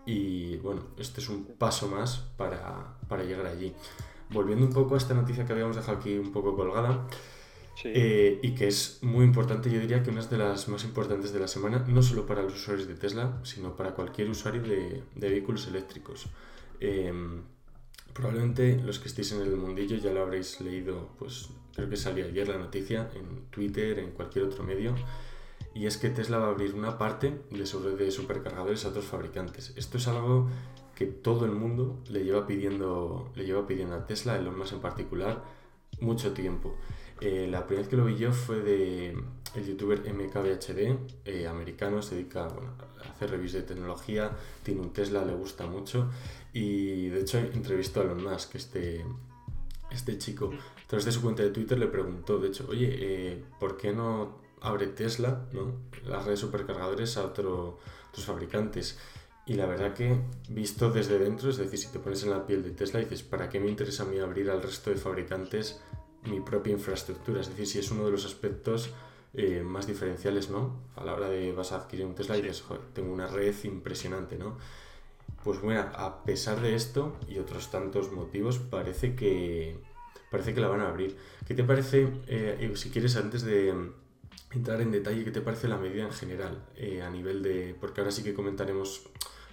y 0.08 0.56
bueno, 0.56 0.82
este 0.96 1.20
es 1.20 1.28
un 1.28 1.44
paso 1.44 1.88
más 1.88 2.24
para, 2.36 2.96
para, 3.08 3.24
llegar 3.24 3.46
allí. 3.46 3.72
Volviendo 4.30 4.66
un 4.66 4.72
poco 4.72 4.94
a 4.94 4.98
esta 4.98 5.14
noticia 5.14 5.44
que 5.44 5.52
habíamos 5.52 5.76
dejado 5.76 5.98
aquí 5.98 6.16
un 6.16 6.32
poco 6.32 6.56
colgada, 6.56 7.06
eh, 7.84 8.40
y 8.42 8.54
que 8.54 8.66
es 8.68 8.98
muy 9.02 9.24
importante, 9.24 9.70
yo 9.70 9.78
diría 9.78 10.02
que 10.02 10.10
una 10.10 10.24
de 10.24 10.38
las 10.38 10.68
más 10.68 10.84
importantes 10.84 11.32
de 11.32 11.40
la 11.40 11.48
semana, 11.48 11.84
no 11.86 12.02
solo 12.02 12.26
para 12.26 12.42
los 12.42 12.54
usuarios 12.54 12.88
de 12.88 12.94
Tesla, 12.94 13.38
sino 13.44 13.76
para 13.76 13.94
cualquier 13.94 14.30
usuario 14.30 14.62
de, 14.62 15.02
de 15.14 15.28
vehículos 15.28 15.66
eléctricos. 15.68 16.26
Eh, 16.80 17.12
Probablemente 18.18 18.76
los 18.84 18.98
que 18.98 19.06
estéis 19.06 19.30
en 19.30 19.42
el 19.42 19.56
mundillo 19.56 19.96
ya 19.96 20.10
lo 20.10 20.22
habréis 20.22 20.60
leído, 20.60 21.10
pues 21.20 21.50
creo 21.72 21.88
que 21.88 21.96
salió 21.96 22.24
ayer 22.26 22.48
la 22.48 22.58
noticia 22.58 23.08
en 23.14 23.46
Twitter, 23.48 24.00
en 24.00 24.10
cualquier 24.10 24.46
otro 24.46 24.64
medio, 24.64 24.92
y 25.78 25.86
es 25.86 25.96
que 25.96 26.10
Tesla 26.10 26.38
va 26.38 26.46
a 26.46 26.50
abrir 26.50 26.74
una 26.74 26.98
parte 26.98 27.40
de 27.52 27.64
su 27.64 27.78
red 27.78 27.96
de 27.96 28.10
supercargadores 28.10 28.84
a 28.84 28.88
otros 28.88 29.04
fabricantes. 29.04 29.72
Esto 29.76 29.98
es 29.98 30.08
algo 30.08 30.48
que 30.96 31.06
todo 31.06 31.44
el 31.44 31.52
mundo 31.52 32.02
le 32.08 32.24
lleva 32.24 32.48
pidiendo, 32.48 33.30
le 33.36 33.44
lleva 33.44 33.64
pidiendo 33.64 33.94
a 33.94 34.04
Tesla, 34.04 34.36
Elon 34.36 34.58
Musk 34.58 34.72
en 34.72 34.80
particular, 34.80 35.44
mucho 36.00 36.32
tiempo. 36.32 36.74
Eh, 37.20 37.46
la 37.48 37.64
primera 37.64 37.82
vez 37.82 37.90
que 37.90 37.96
lo 37.96 38.06
vi 38.06 38.16
yo 38.16 38.32
fue 38.32 38.58
de 38.58 39.16
el 39.54 39.66
youtuber 39.66 40.00
MKBHD, 40.12 40.98
eh, 41.24 41.46
americano, 41.46 42.02
se 42.02 42.16
dedica 42.16 42.46
a 42.46 43.10
hacer 43.12 43.30
reviews 43.30 43.52
de 43.52 43.62
tecnología, 43.62 44.32
tiene 44.64 44.80
un 44.80 44.92
Tesla, 44.92 45.24
le 45.24 45.34
gusta 45.34 45.66
mucho 45.66 46.10
y 46.52 47.06
de 47.06 47.20
hecho 47.20 47.38
entrevistó 47.38 48.00
a 48.00 48.02
Elon 48.02 48.24
Musk, 48.24 48.56
este, 48.56 49.06
este 49.92 50.18
chico. 50.18 50.50
A 50.84 50.88
través 50.88 51.04
de 51.04 51.12
su 51.12 51.22
cuenta 51.22 51.44
de 51.44 51.50
Twitter 51.50 51.78
le 51.78 51.86
preguntó, 51.86 52.40
de 52.40 52.48
hecho, 52.48 52.66
oye, 52.68 52.88
eh, 52.98 53.44
¿por 53.60 53.76
qué 53.76 53.92
no 53.92 54.47
abre 54.60 54.86
Tesla 54.88 55.46
¿no? 55.52 55.74
las 56.04 56.24
redes 56.24 56.40
supercargadores 56.40 57.16
a 57.16 57.24
otros 57.24 57.78
fabricantes? 58.14 58.98
Y 59.48 59.54
la 59.54 59.64
verdad 59.64 59.94
que 59.94 60.20
visto 60.50 60.90
desde 60.90 61.18
dentro, 61.18 61.48
es 61.48 61.56
decir, 61.56 61.78
si 61.78 61.88
te 61.88 61.98
pones 61.98 62.22
en 62.22 62.30
la 62.30 62.46
piel 62.46 62.62
de 62.62 62.70
Tesla 62.70 63.00
y 63.00 63.04
dices, 63.04 63.22
¿para 63.22 63.48
qué 63.48 63.58
me 63.58 63.68
interesa 63.68 64.02
a 64.02 64.06
mí 64.06 64.18
abrir 64.18 64.50
al 64.50 64.62
resto 64.62 64.90
de 64.90 64.96
fabricantes 64.96 65.80
mi 66.24 66.40
propia 66.40 66.74
infraestructura? 66.74 67.40
Es 67.40 67.48
decir, 67.48 67.66
si 67.66 67.78
es 67.78 67.90
uno 67.90 68.04
de 68.04 68.10
los 68.10 68.26
aspectos 68.26 68.90
eh, 69.32 69.62
más 69.62 69.86
diferenciales, 69.86 70.50
¿no? 70.50 70.82
A 70.96 71.04
la 71.04 71.14
hora 71.14 71.30
de 71.30 71.52
vas 71.52 71.72
a 71.72 71.76
adquirir 71.76 72.04
un 72.04 72.14
Tesla 72.14 72.36
y 72.36 72.42
dices, 72.42 72.60
joder, 72.60 72.82
tengo 72.92 73.10
una 73.10 73.26
red 73.26 73.54
impresionante, 73.64 74.36
¿no? 74.36 74.58
Pues 75.42 75.62
bueno, 75.62 75.80
a 75.94 76.24
pesar 76.24 76.60
de 76.60 76.74
esto 76.74 77.16
y 77.26 77.38
otros 77.38 77.70
tantos 77.70 78.12
motivos, 78.12 78.58
parece 78.58 79.14
que, 79.14 79.78
parece 80.30 80.52
que 80.52 80.60
la 80.60 80.68
van 80.68 80.82
a 80.82 80.88
abrir. 80.88 81.16
¿Qué 81.46 81.54
te 81.54 81.64
parece, 81.64 82.06
eh, 82.26 82.70
si 82.74 82.90
quieres, 82.90 83.16
antes 83.16 83.42
de 83.42 83.92
entrar 84.52 84.80
en 84.80 84.90
detalle, 84.90 85.24
qué 85.24 85.30
te 85.30 85.40
parece 85.40 85.68
la 85.68 85.76
medida 85.76 86.04
en 86.04 86.12
general 86.12 86.64
eh, 86.76 87.02
a 87.02 87.10
nivel 87.10 87.42
de... 87.42 87.76
Porque 87.78 88.00
ahora 88.00 88.10
sí 88.10 88.22
que 88.22 88.34
comentaremos 88.34 89.08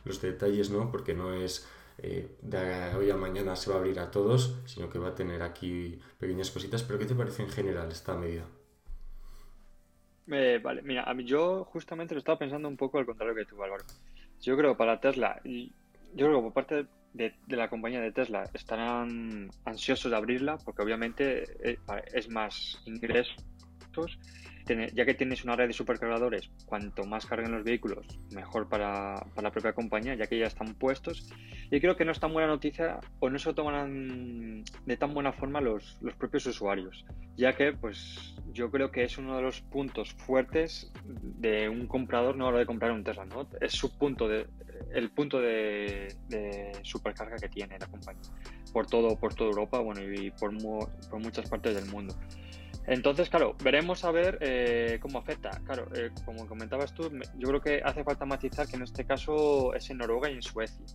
los 0.05 0.21
detalles, 0.21 0.69
¿no? 0.69 0.91
Porque 0.91 1.13
no 1.13 1.33
es 1.33 1.67
eh, 1.97 2.35
de 2.41 2.95
hoy 2.95 3.09
a 3.09 3.15
mañana 3.15 3.55
se 3.55 3.69
va 3.69 3.77
a 3.77 3.79
abrir 3.79 3.99
a 3.99 4.11
todos, 4.11 4.55
sino 4.65 4.89
que 4.89 4.99
va 4.99 5.09
a 5.09 5.15
tener 5.15 5.41
aquí 5.41 5.99
pequeñas 6.19 6.51
cositas. 6.51 6.83
Pero 6.83 6.99
¿qué 6.99 7.05
te 7.05 7.15
parece 7.15 7.43
en 7.43 7.49
general 7.49 7.91
esta 7.91 8.15
medida? 8.15 8.45
Eh, 10.27 10.59
vale, 10.61 10.81
mira, 10.81 11.03
a 11.03 11.13
mí 11.13 11.23
yo 11.23 11.65
justamente 11.65 12.15
lo 12.15 12.19
estaba 12.19 12.39
pensando 12.39 12.67
un 12.67 12.77
poco 12.77 12.97
al 12.97 13.05
contrario 13.05 13.35
que 13.35 13.45
tú, 13.45 13.61
Álvaro. 13.63 13.83
Yo 14.41 14.57
creo 14.57 14.73
que 14.73 14.77
para 14.77 14.99
Tesla, 14.99 15.39
yo 15.43 15.69
creo 16.13 16.35
que 16.37 16.43
por 16.43 16.53
parte 16.53 16.85
de, 17.13 17.33
la 17.47 17.69
compañía 17.69 18.01
de 18.01 18.11
Tesla 18.11 18.49
estarán 18.53 19.49
ansiosos 19.63 20.11
de 20.11 20.17
abrirla 20.17 20.57
porque 20.57 20.81
obviamente 20.81 21.45
eh, 21.63 21.77
es 22.13 22.29
más 22.29 22.81
ya 24.93 25.05
que 25.05 25.13
tienes 25.13 25.43
una 25.43 25.55
red 25.55 25.67
de 25.67 25.73
supercargadores, 25.73 26.49
cuanto 26.65 27.03
más 27.05 27.25
carguen 27.25 27.51
los 27.51 27.63
vehículos, 27.63 28.05
mejor 28.31 28.67
para, 28.67 29.25
la 29.41 29.51
propia 29.51 29.73
compañía, 29.73 30.15
ya 30.15 30.25
que 30.27 30.39
ya 30.39 30.47
están 30.47 30.73
puestos. 30.73 31.29
Y 31.69 31.79
creo 31.79 31.95
que 31.95 32.05
no 32.05 32.11
es 32.11 32.19
tan 32.19 32.33
buena 32.33 32.47
noticia 32.47 32.99
o 33.19 33.29
no 33.29 33.37
se 33.37 33.49
lo 33.49 33.55
toman 33.55 34.63
de 34.85 34.97
tan 34.97 35.13
buena 35.13 35.31
forma 35.31 35.61
los, 35.61 35.97
propios 36.17 36.45
usuarios, 36.47 37.05
ya 37.37 37.53
que 37.53 37.73
pues 37.73 38.35
yo 38.53 38.71
creo 38.71 38.91
que 38.91 39.03
es 39.03 39.17
uno 39.17 39.35
de 39.35 39.43
los 39.43 39.61
puntos 39.61 40.13
fuertes 40.13 40.91
de 41.03 41.69
un 41.69 41.87
comprador 41.87 42.35
no 42.35 42.45
a 42.45 42.49
hora 42.49 42.59
de 42.59 42.65
comprar 42.65 42.91
un 42.91 43.03
Tesla, 43.03 43.25
¿no? 43.25 43.47
Es 43.61 43.73
su 43.73 43.95
punto 43.97 44.27
de, 44.27 44.47
el 44.93 45.11
punto 45.11 45.39
de, 45.39 46.15
supercarga 46.83 47.37
que 47.37 47.49
tiene 47.49 47.77
la 47.77 47.87
compañía 47.87 48.31
por 48.71 48.87
todo, 48.87 49.17
por 49.17 49.33
toda 49.33 49.51
Europa, 49.51 49.79
bueno, 49.79 50.01
y 50.01 50.31
por, 50.31 50.51
por 51.09 51.19
muchas 51.19 51.49
partes 51.49 51.75
del 51.75 51.85
mundo. 51.85 52.13
Entonces, 52.87 53.29
claro, 53.29 53.55
veremos 53.63 54.03
a 54.05 54.11
ver 54.11 54.37
eh, 54.41 54.99
cómo 55.01 55.19
afecta. 55.19 55.49
Claro, 55.65 55.87
eh, 55.95 56.11
como 56.23 56.47
comentabas 56.47 56.93
tú, 56.93 57.09
yo 57.37 57.47
creo 57.47 57.61
que 57.61 57.81
hace 57.83 58.03
falta 58.03 58.25
matizar 58.25 58.67
que 58.67 58.75
en 58.75 58.83
este 58.83 59.05
caso 59.05 59.73
es 59.73 59.89
en 59.89 59.97
Noruega 59.97 60.29
y 60.29 60.35
en 60.35 60.41
Suecia. 60.41 60.85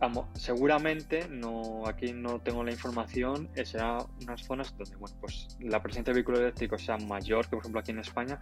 Vamos, 0.00 0.26
seguramente, 0.34 1.28
no, 1.28 1.84
aquí 1.86 2.12
no 2.12 2.40
tengo 2.40 2.62
la 2.62 2.70
información, 2.70 3.48
eh, 3.54 3.64
será 3.64 3.98
unas 4.22 4.44
zonas 4.44 4.76
donde 4.76 4.96
bueno, 4.96 5.16
pues 5.20 5.56
la 5.60 5.82
presencia 5.82 6.12
de 6.12 6.18
vehículos 6.18 6.40
eléctricos 6.40 6.82
sea 6.82 6.96
mayor 6.98 7.44
que, 7.44 7.50
por 7.50 7.60
ejemplo, 7.60 7.80
aquí 7.80 7.90
en 7.90 7.98
España, 8.00 8.40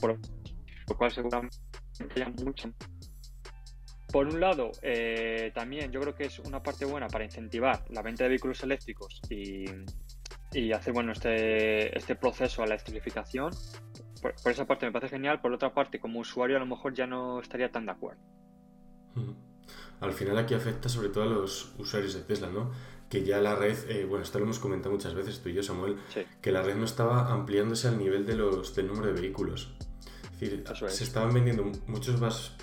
por 0.00 0.18
lo 0.88 0.96
cual 0.96 1.10
seguramente 1.10 1.56
haya 2.14 2.28
mucho. 2.28 2.72
Por 4.12 4.26
un 4.26 4.40
lado, 4.40 4.70
también 5.54 5.90
yo 5.90 6.00
creo 6.00 6.14
que 6.14 6.24
es 6.24 6.38
una 6.40 6.62
parte 6.62 6.84
buena 6.84 7.08
para 7.08 7.24
incentivar 7.24 7.82
la 7.88 8.02
venta 8.02 8.24
de 8.24 8.30
vehículos 8.30 8.62
eléctricos 8.62 9.22
y, 9.30 9.64
y 10.52 10.72
hacer 10.72 10.92
bueno 10.92 11.12
este, 11.12 11.96
este 11.96 12.14
proceso 12.14 12.62
a 12.62 12.66
la 12.66 12.74
electrificación. 12.74 13.52
Por, 14.20 14.34
esa 14.44 14.66
parte 14.66 14.86
me 14.86 14.92
parece 14.92 15.16
genial, 15.16 15.40
por 15.40 15.52
otra 15.52 15.74
parte, 15.74 15.98
como 15.98 16.20
usuario 16.20 16.56
a 16.56 16.60
lo 16.60 16.66
mejor 16.66 16.94
ya 16.94 17.06
no 17.06 17.40
estaría 17.40 17.70
tan 17.70 17.86
de 17.86 17.92
acuerdo. 17.92 18.20
Al 20.00 20.12
final 20.12 20.38
aquí 20.38 20.54
afecta 20.54 20.88
sobre 20.88 21.08
todo 21.08 21.24
a 21.24 21.26
los 21.26 21.74
usuarios 21.78 22.14
de 22.14 22.22
Tesla, 22.22 22.48
¿no? 22.48 22.70
Que 23.08 23.24
ya 23.24 23.40
la 23.40 23.54
red, 23.54 23.76
eh, 23.90 24.04
bueno, 24.04 24.24
esto 24.24 24.38
lo 24.38 24.44
hemos 24.44 24.58
comentado 24.58 24.94
muchas 24.94 25.14
veces 25.14 25.40
tú 25.40 25.48
y 25.48 25.54
yo, 25.54 25.62
Samuel, 25.62 25.96
que 26.40 26.52
la 26.52 26.62
red 26.62 26.76
no 26.76 26.84
estaba 26.84 27.30
ampliándose 27.32 27.88
al 27.88 27.98
nivel 27.98 28.26
de 28.26 28.36
los, 28.36 28.74
del 28.74 28.88
número 28.88 29.12
de 29.12 29.20
vehículos. 29.20 29.74
Es 30.32 30.40
decir, 30.40 30.64
se 30.88 31.04
estaban 31.04 31.32
vendiendo 31.32 31.70
muchos 31.86 32.20
más 32.20 32.56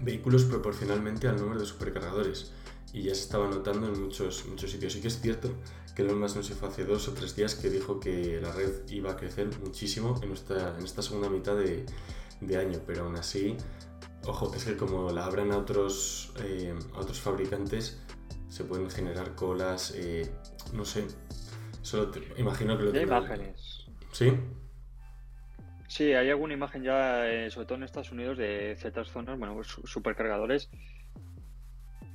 vehículos 0.00 0.44
proporcionalmente 0.44 1.28
al 1.28 1.36
número 1.36 1.60
de 1.60 1.66
supercargadores 1.66 2.52
y 2.92 3.02
ya 3.02 3.14
se 3.14 3.22
estaba 3.22 3.46
notando 3.48 3.86
en 3.88 4.00
muchos, 4.00 4.46
muchos 4.46 4.70
sitios. 4.70 4.92
Sí 4.92 5.00
que 5.00 5.08
es 5.08 5.20
cierto 5.20 5.50
que 5.96 6.02
Elon 6.02 6.20
Musk 6.20 6.36
nos 6.36 6.50
fue 6.50 6.68
hace 6.68 6.84
dos 6.84 7.08
o 7.08 7.14
tres 7.14 7.34
días 7.34 7.54
que 7.54 7.70
dijo 7.70 7.98
que 7.98 8.38
la 8.40 8.52
red 8.52 8.86
iba 8.90 9.12
a 9.12 9.16
crecer 9.16 9.48
muchísimo 9.60 10.20
en, 10.22 10.28
en 10.28 10.84
esta 10.84 11.02
segunda 11.02 11.30
mitad 11.30 11.56
de, 11.56 11.86
año, 12.56 12.78
pero 12.86 13.04
aún 13.04 13.16
así, 13.16 13.56
ojo, 14.26 14.54
es 14.54 14.66
que 14.66 14.76
como 14.76 15.10
la 15.10 15.24
abran 15.24 15.52
a 15.52 15.56
otros, 15.56 16.34
eh, 16.44 16.74
a 16.94 16.98
otros 16.98 17.18
fabricantes, 17.18 18.04
se 18.50 18.64
pueden 18.64 18.90
generar 18.90 19.34
colas, 19.34 19.94
eh, 19.96 20.30
no 20.74 20.84
sé, 20.84 21.06
solo 21.80 22.12
imagino 22.36 22.76
que 22.76 22.84
lo 22.84 22.92
Hay 22.92 23.02
imágenes. 23.02 23.86
¿Sí? 24.12 24.32
Sí, 25.88 26.12
hay 26.12 26.28
alguna 26.28 26.52
imagen 26.52 26.82
ya, 26.82 27.26
eh, 27.26 27.50
sobre 27.50 27.66
todo 27.66 27.78
en 27.78 27.84
Estados 27.84 28.12
Unidos, 28.12 28.36
de 28.36 28.76
ciertas 28.78 29.08
zonas, 29.08 29.38
bueno, 29.38 29.58
supercargadores 29.64 30.68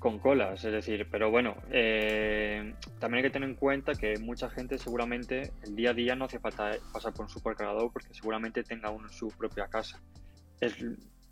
con 0.01 0.17
colas, 0.17 0.65
es 0.65 0.72
decir, 0.72 1.08
pero 1.12 1.29
bueno, 1.29 1.55
eh, 1.70 2.74
también 3.00 3.24
hay 3.24 3.29
que 3.29 3.34
tener 3.34 3.48
en 3.48 3.55
cuenta 3.55 3.93
que 3.93 4.17
mucha 4.17 4.50
gente 4.50 4.79
seguramente 4.79 5.51
el 5.62 5.75
día 5.75 5.91
a 5.91 5.93
día 5.93 6.15
no 6.15 6.25
hace 6.25 6.39
falta 6.39 6.72
pasar 6.91 7.13
por 7.13 7.25
un 7.25 7.29
supercargador 7.29 7.93
porque 7.93 8.12
seguramente 8.12 8.63
tenga 8.63 8.89
uno 8.89 9.08
en 9.08 9.13
su 9.13 9.27
propia 9.27 9.67
casa. 9.67 10.01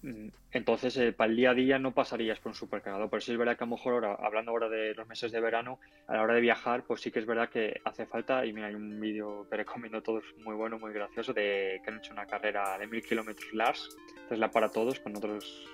Mm, 0.03 0.27
entonces, 0.51 0.95
eh, 0.97 1.13
para 1.13 1.31
el 1.31 1.35
día 1.35 1.49
a 1.49 1.53
día 1.55 1.79
no 1.79 1.95
pasarías 1.95 2.39
por 2.39 2.51
un 2.51 2.55
supercargador. 2.55 3.09
Por 3.09 3.17
eso 3.17 3.31
es 3.31 3.39
verdad 3.39 3.57
que 3.57 3.63
a 3.63 3.67
lo 3.67 3.75
mejor 3.75 4.05
ahora, 4.05 4.17
hablando 4.23 4.51
ahora 4.51 4.69
de 4.69 4.93
los 4.93 5.07
meses 5.07 5.31
de 5.31 5.41
verano, 5.41 5.79
a 6.07 6.13
la 6.13 6.21
hora 6.21 6.35
de 6.35 6.41
viajar, 6.41 6.83
pues 6.83 7.01
sí 7.01 7.09
que 7.09 7.17
es 7.17 7.25
verdad 7.25 7.49
que 7.49 7.81
hace 7.83 8.05
falta. 8.05 8.45
Y 8.45 8.53
mira, 8.53 8.67
hay 8.67 8.75
un 8.75 8.99
vídeo 8.99 9.47
que 9.49 9.57
recomiendo 9.57 9.97
a 9.97 10.01
todos 10.03 10.23
muy 10.45 10.53
bueno, 10.53 10.77
muy 10.77 10.93
gracioso, 10.93 11.33
de 11.33 11.81
que 11.83 11.89
han 11.89 11.97
hecho 11.97 12.13
una 12.13 12.27
carrera 12.27 12.77
de 12.77 12.85
mil 12.85 13.01
kilómetros 13.01 13.51
Lars, 13.51 13.97
Tesla 14.29 14.51
para 14.51 14.69
todos, 14.69 14.99
con 14.99 15.17
otros, 15.17 15.67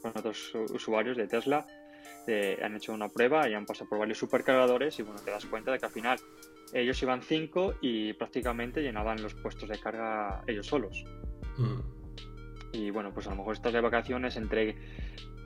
con 0.00 0.12
otros 0.16 0.54
usuarios 0.70 1.16
de 1.16 1.26
Tesla 1.26 1.66
han 2.62 2.74
hecho 2.74 2.92
una 2.92 3.08
prueba 3.08 3.48
y 3.48 3.54
han 3.54 3.66
pasado 3.66 3.88
por 3.88 3.98
varios 4.00 4.18
supercargadores 4.18 4.98
y 4.98 5.02
bueno, 5.02 5.20
te 5.24 5.30
das 5.30 5.46
cuenta 5.46 5.70
de 5.70 5.78
que 5.78 5.86
al 5.86 5.92
final 5.92 6.18
ellos 6.72 7.00
iban 7.02 7.22
cinco 7.22 7.74
y 7.80 8.12
prácticamente 8.14 8.82
llenaban 8.82 9.22
los 9.22 9.34
puestos 9.34 9.68
de 9.68 9.78
carga 9.78 10.42
ellos 10.46 10.66
solos. 10.66 11.04
Mm. 11.56 11.80
Y 12.72 12.90
bueno, 12.90 13.12
pues 13.12 13.26
a 13.26 13.30
lo 13.30 13.36
mejor 13.36 13.54
estás 13.54 13.72
de 13.72 13.80
vacaciones 13.80 14.36
entre 14.36 14.70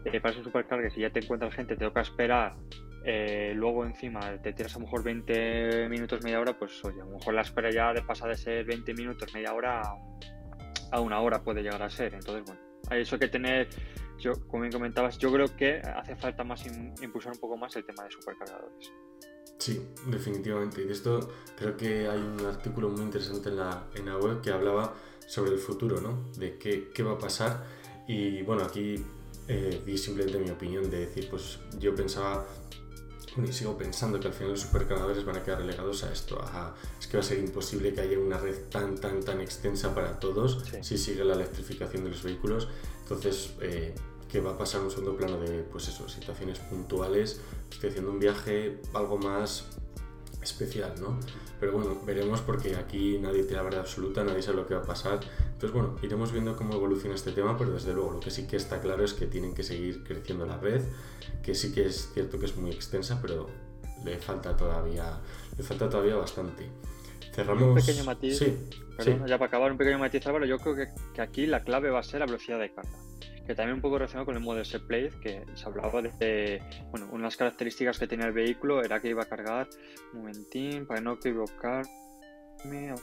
eh, 0.04 0.20
para 0.20 0.32
esos 0.32 0.44
supercargas 0.44 0.96
y 0.96 1.02
ya 1.02 1.10
te 1.10 1.20
encuentras 1.20 1.54
gente, 1.54 1.76
te 1.76 1.84
toca 1.84 2.00
esperar, 2.00 2.56
eh, 3.04 3.52
luego 3.54 3.84
encima 3.84 4.20
te 4.42 4.52
tiras 4.52 4.74
a 4.74 4.78
lo 4.78 4.84
mejor 4.84 5.02
20 5.02 5.88
minutos, 5.88 6.22
media 6.22 6.40
hora, 6.40 6.58
pues 6.58 6.84
oye, 6.84 7.00
a 7.00 7.04
lo 7.04 7.12
mejor 7.12 7.34
la 7.34 7.42
espera 7.42 7.70
ya 7.70 7.92
de 7.92 8.02
pasar 8.02 8.30
de 8.30 8.36
ser 8.36 8.64
20 8.64 8.94
minutos, 8.94 9.32
media 9.32 9.54
hora 9.54 9.82
a 10.92 11.00
una 11.00 11.20
hora 11.20 11.42
puede 11.42 11.62
llegar 11.62 11.82
a 11.82 11.90
ser. 11.90 12.14
Entonces, 12.14 12.44
bueno, 12.44 12.60
eso 12.90 13.14
hay 13.14 13.20
que 13.20 13.28
tener 13.28 13.68
yo, 14.20 14.32
como 14.46 14.62
bien 14.62 14.72
comentabas, 14.72 15.18
yo 15.18 15.32
creo 15.32 15.54
que 15.56 15.78
hace 15.78 16.14
falta 16.16 16.44
más 16.44 16.64
impulsar 17.02 17.32
un 17.32 17.38
poco 17.38 17.56
más 17.56 17.74
el 17.76 17.84
tema 17.84 18.04
de 18.04 18.10
supercargadores. 18.10 18.92
Sí, 19.58 19.86
definitivamente. 20.06 20.82
Y 20.82 20.86
de 20.86 20.92
esto 20.92 21.28
creo 21.56 21.76
que 21.76 22.08
hay 22.08 22.18
un 22.18 22.46
artículo 22.46 22.88
muy 22.88 23.02
interesante 23.02 23.50
en 23.50 23.56
la, 23.56 23.86
en 23.94 24.06
la 24.06 24.16
web 24.16 24.40
que 24.40 24.50
hablaba 24.50 24.94
sobre 25.26 25.52
el 25.52 25.58
futuro, 25.58 26.00
¿no? 26.00 26.30
De 26.38 26.56
qué, 26.58 26.90
qué 26.94 27.02
va 27.02 27.12
a 27.12 27.18
pasar. 27.18 27.66
Y 28.08 28.42
bueno, 28.42 28.64
aquí 28.64 29.04
eh, 29.48 29.82
di 29.84 29.98
simplemente 29.98 30.38
mi 30.38 30.50
opinión 30.50 30.90
de 30.90 31.06
decir, 31.06 31.28
pues 31.28 31.58
yo 31.78 31.94
pensaba, 31.94 32.46
y 33.36 33.52
sigo 33.52 33.78
pensando 33.78 34.18
que 34.18 34.28
al 34.28 34.34
final 34.34 34.52
los 34.52 34.60
supercargadores 34.60 35.24
van 35.24 35.36
a 35.36 35.42
quedar 35.42 35.60
relegados 35.60 36.02
a 36.04 36.12
esto, 36.12 36.42
es 36.98 37.06
que 37.06 37.16
va 37.16 37.22
a 37.22 37.26
ser 37.26 37.38
imposible 37.38 37.94
que 37.94 38.00
haya 38.00 38.18
una 38.18 38.38
red 38.38 38.56
tan, 38.70 38.96
tan, 38.96 39.22
tan 39.22 39.40
extensa 39.40 39.94
para 39.94 40.18
todos 40.18 40.64
si 40.82 40.98
sigue 40.98 41.24
la 41.24 41.34
electrificación 41.34 42.04
de 42.04 42.10
los 42.10 42.22
vehículos. 42.22 42.68
Entonces, 43.02 43.52
eh, 43.60 43.94
que 44.30 44.40
va 44.40 44.52
a 44.52 44.58
pasar 44.58 44.80
un 44.80 44.90
segundo 44.90 45.16
plano 45.16 45.38
de, 45.38 45.62
pues 45.64 45.88
eso, 45.88 46.08
situaciones 46.08 46.58
puntuales, 46.60 47.40
estoy 47.70 47.90
haciendo 47.90 48.10
un 48.10 48.20
viaje 48.20 48.80
algo 48.94 49.18
más 49.18 49.66
especial, 50.42 50.94
¿no? 51.00 51.18
Pero 51.58 51.72
bueno, 51.72 52.00
veremos 52.04 52.40
porque 52.40 52.76
aquí 52.76 53.18
nadie 53.18 53.42
tiene 53.42 53.56
la 53.56 53.62
verdad 53.62 53.80
absoluta, 53.80 54.24
nadie 54.24 54.42
sabe 54.42 54.58
lo 54.58 54.66
que 54.66 54.74
va 54.74 54.80
a 54.80 54.86
pasar. 54.86 55.20
Entonces, 55.52 55.72
bueno, 55.72 55.96
iremos 56.02 56.32
viendo 56.32 56.56
cómo 56.56 56.74
evoluciona 56.74 57.14
este 57.14 57.32
tema, 57.32 57.56
pero 57.58 57.72
desde 57.72 57.92
luego 57.92 58.12
lo 58.12 58.20
que 58.20 58.30
sí 58.30 58.46
que 58.46 58.56
está 58.56 58.80
claro 58.80 59.04
es 59.04 59.12
que 59.12 59.26
tienen 59.26 59.54
que 59.54 59.62
seguir 59.62 60.02
creciendo 60.04 60.46
la 60.46 60.58
red, 60.58 60.82
que 61.42 61.54
sí 61.54 61.72
que 61.72 61.86
es 61.86 62.10
cierto 62.14 62.38
que 62.38 62.46
es 62.46 62.56
muy 62.56 62.70
extensa, 62.70 63.18
pero 63.20 63.48
le 64.04 64.18
falta 64.18 64.56
todavía, 64.56 65.20
le 65.56 65.62
falta 65.62 65.88
todavía 65.88 66.16
bastante. 66.16 66.66
Cerramos. 67.32 67.62
Un 67.62 67.74
pequeño 67.74 68.04
matiz. 68.04 68.38
Sí, 68.38 68.56
Perdón, 68.96 69.26
ya 69.26 69.38
para 69.38 69.48
acabar, 69.48 69.72
un 69.72 69.78
pequeño 69.78 69.98
matiz, 69.98 70.26
Álvaro. 70.26 70.46
Yo 70.46 70.58
creo 70.58 70.74
que, 70.74 70.88
que, 71.14 71.22
aquí 71.22 71.46
la 71.46 71.62
clave 71.62 71.90
va 71.90 72.00
a 72.00 72.02
ser 72.02 72.20
la 72.20 72.26
velocidad 72.26 72.58
de 72.58 72.72
carga. 72.72 72.90
Que 73.46 73.54
también 73.54 73.74
un 73.76 73.80
poco 73.80 73.98
relacionado 73.98 74.26
con 74.26 74.36
el 74.36 74.42
modo 74.42 74.60
S 74.60 74.78
Play, 74.80 75.10
que 75.22 75.44
se 75.54 75.64
hablaba 75.66 76.00
de. 76.02 76.62
Bueno, 76.90 77.06
una 77.08 77.18
de 77.18 77.24
las 77.24 77.36
características 77.36 77.98
que 77.98 78.06
tenía 78.06 78.26
el 78.26 78.32
vehículo 78.32 78.82
era 78.82 79.00
que 79.00 79.08
iba 79.08 79.22
a 79.22 79.26
cargar. 79.28 79.68
Un 80.12 80.20
momentín, 80.20 80.86
para 80.86 81.00
no 81.00 81.14
equivocarme. 81.14 82.94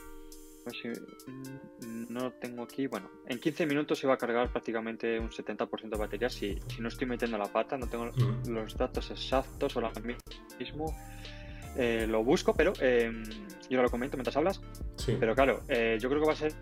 Mm, 1.80 2.12
no 2.12 2.20
lo 2.20 2.32
tengo 2.32 2.62
aquí. 2.62 2.86
Bueno, 2.86 3.10
en 3.26 3.38
15 3.38 3.66
minutos 3.66 4.02
iba 4.04 4.14
a 4.14 4.18
cargar 4.18 4.50
prácticamente 4.50 5.18
un 5.18 5.30
70% 5.30 5.88
de 5.90 5.96
batería. 5.98 6.28
Si, 6.28 6.58
si 6.68 6.80
no 6.80 6.88
estoy 6.88 7.06
metiendo 7.06 7.38
la 7.38 7.46
pata, 7.46 7.76
no 7.78 7.86
tengo 7.86 8.06
Mm. 8.06 8.48
los 8.50 8.76
datos 8.76 9.10
exactos 9.10 9.76
ahora 9.76 9.92
mismo. 10.58 10.94
Eh, 11.76 12.06
lo 12.08 12.24
busco, 12.24 12.54
pero 12.54 12.72
eh, 12.80 13.12
yo 13.70 13.82
lo 13.82 13.90
comento 13.90 14.16
mientras 14.16 14.36
hablas. 14.36 14.60
sí. 14.96 15.16
Pero 15.18 15.34
claro, 15.34 15.62
eh, 15.68 15.96
yo 16.00 16.08
creo 16.08 16.20
que 16.22 16.26
va 16.26 16.32
a 16.32 16.36
ser 16.36 16.52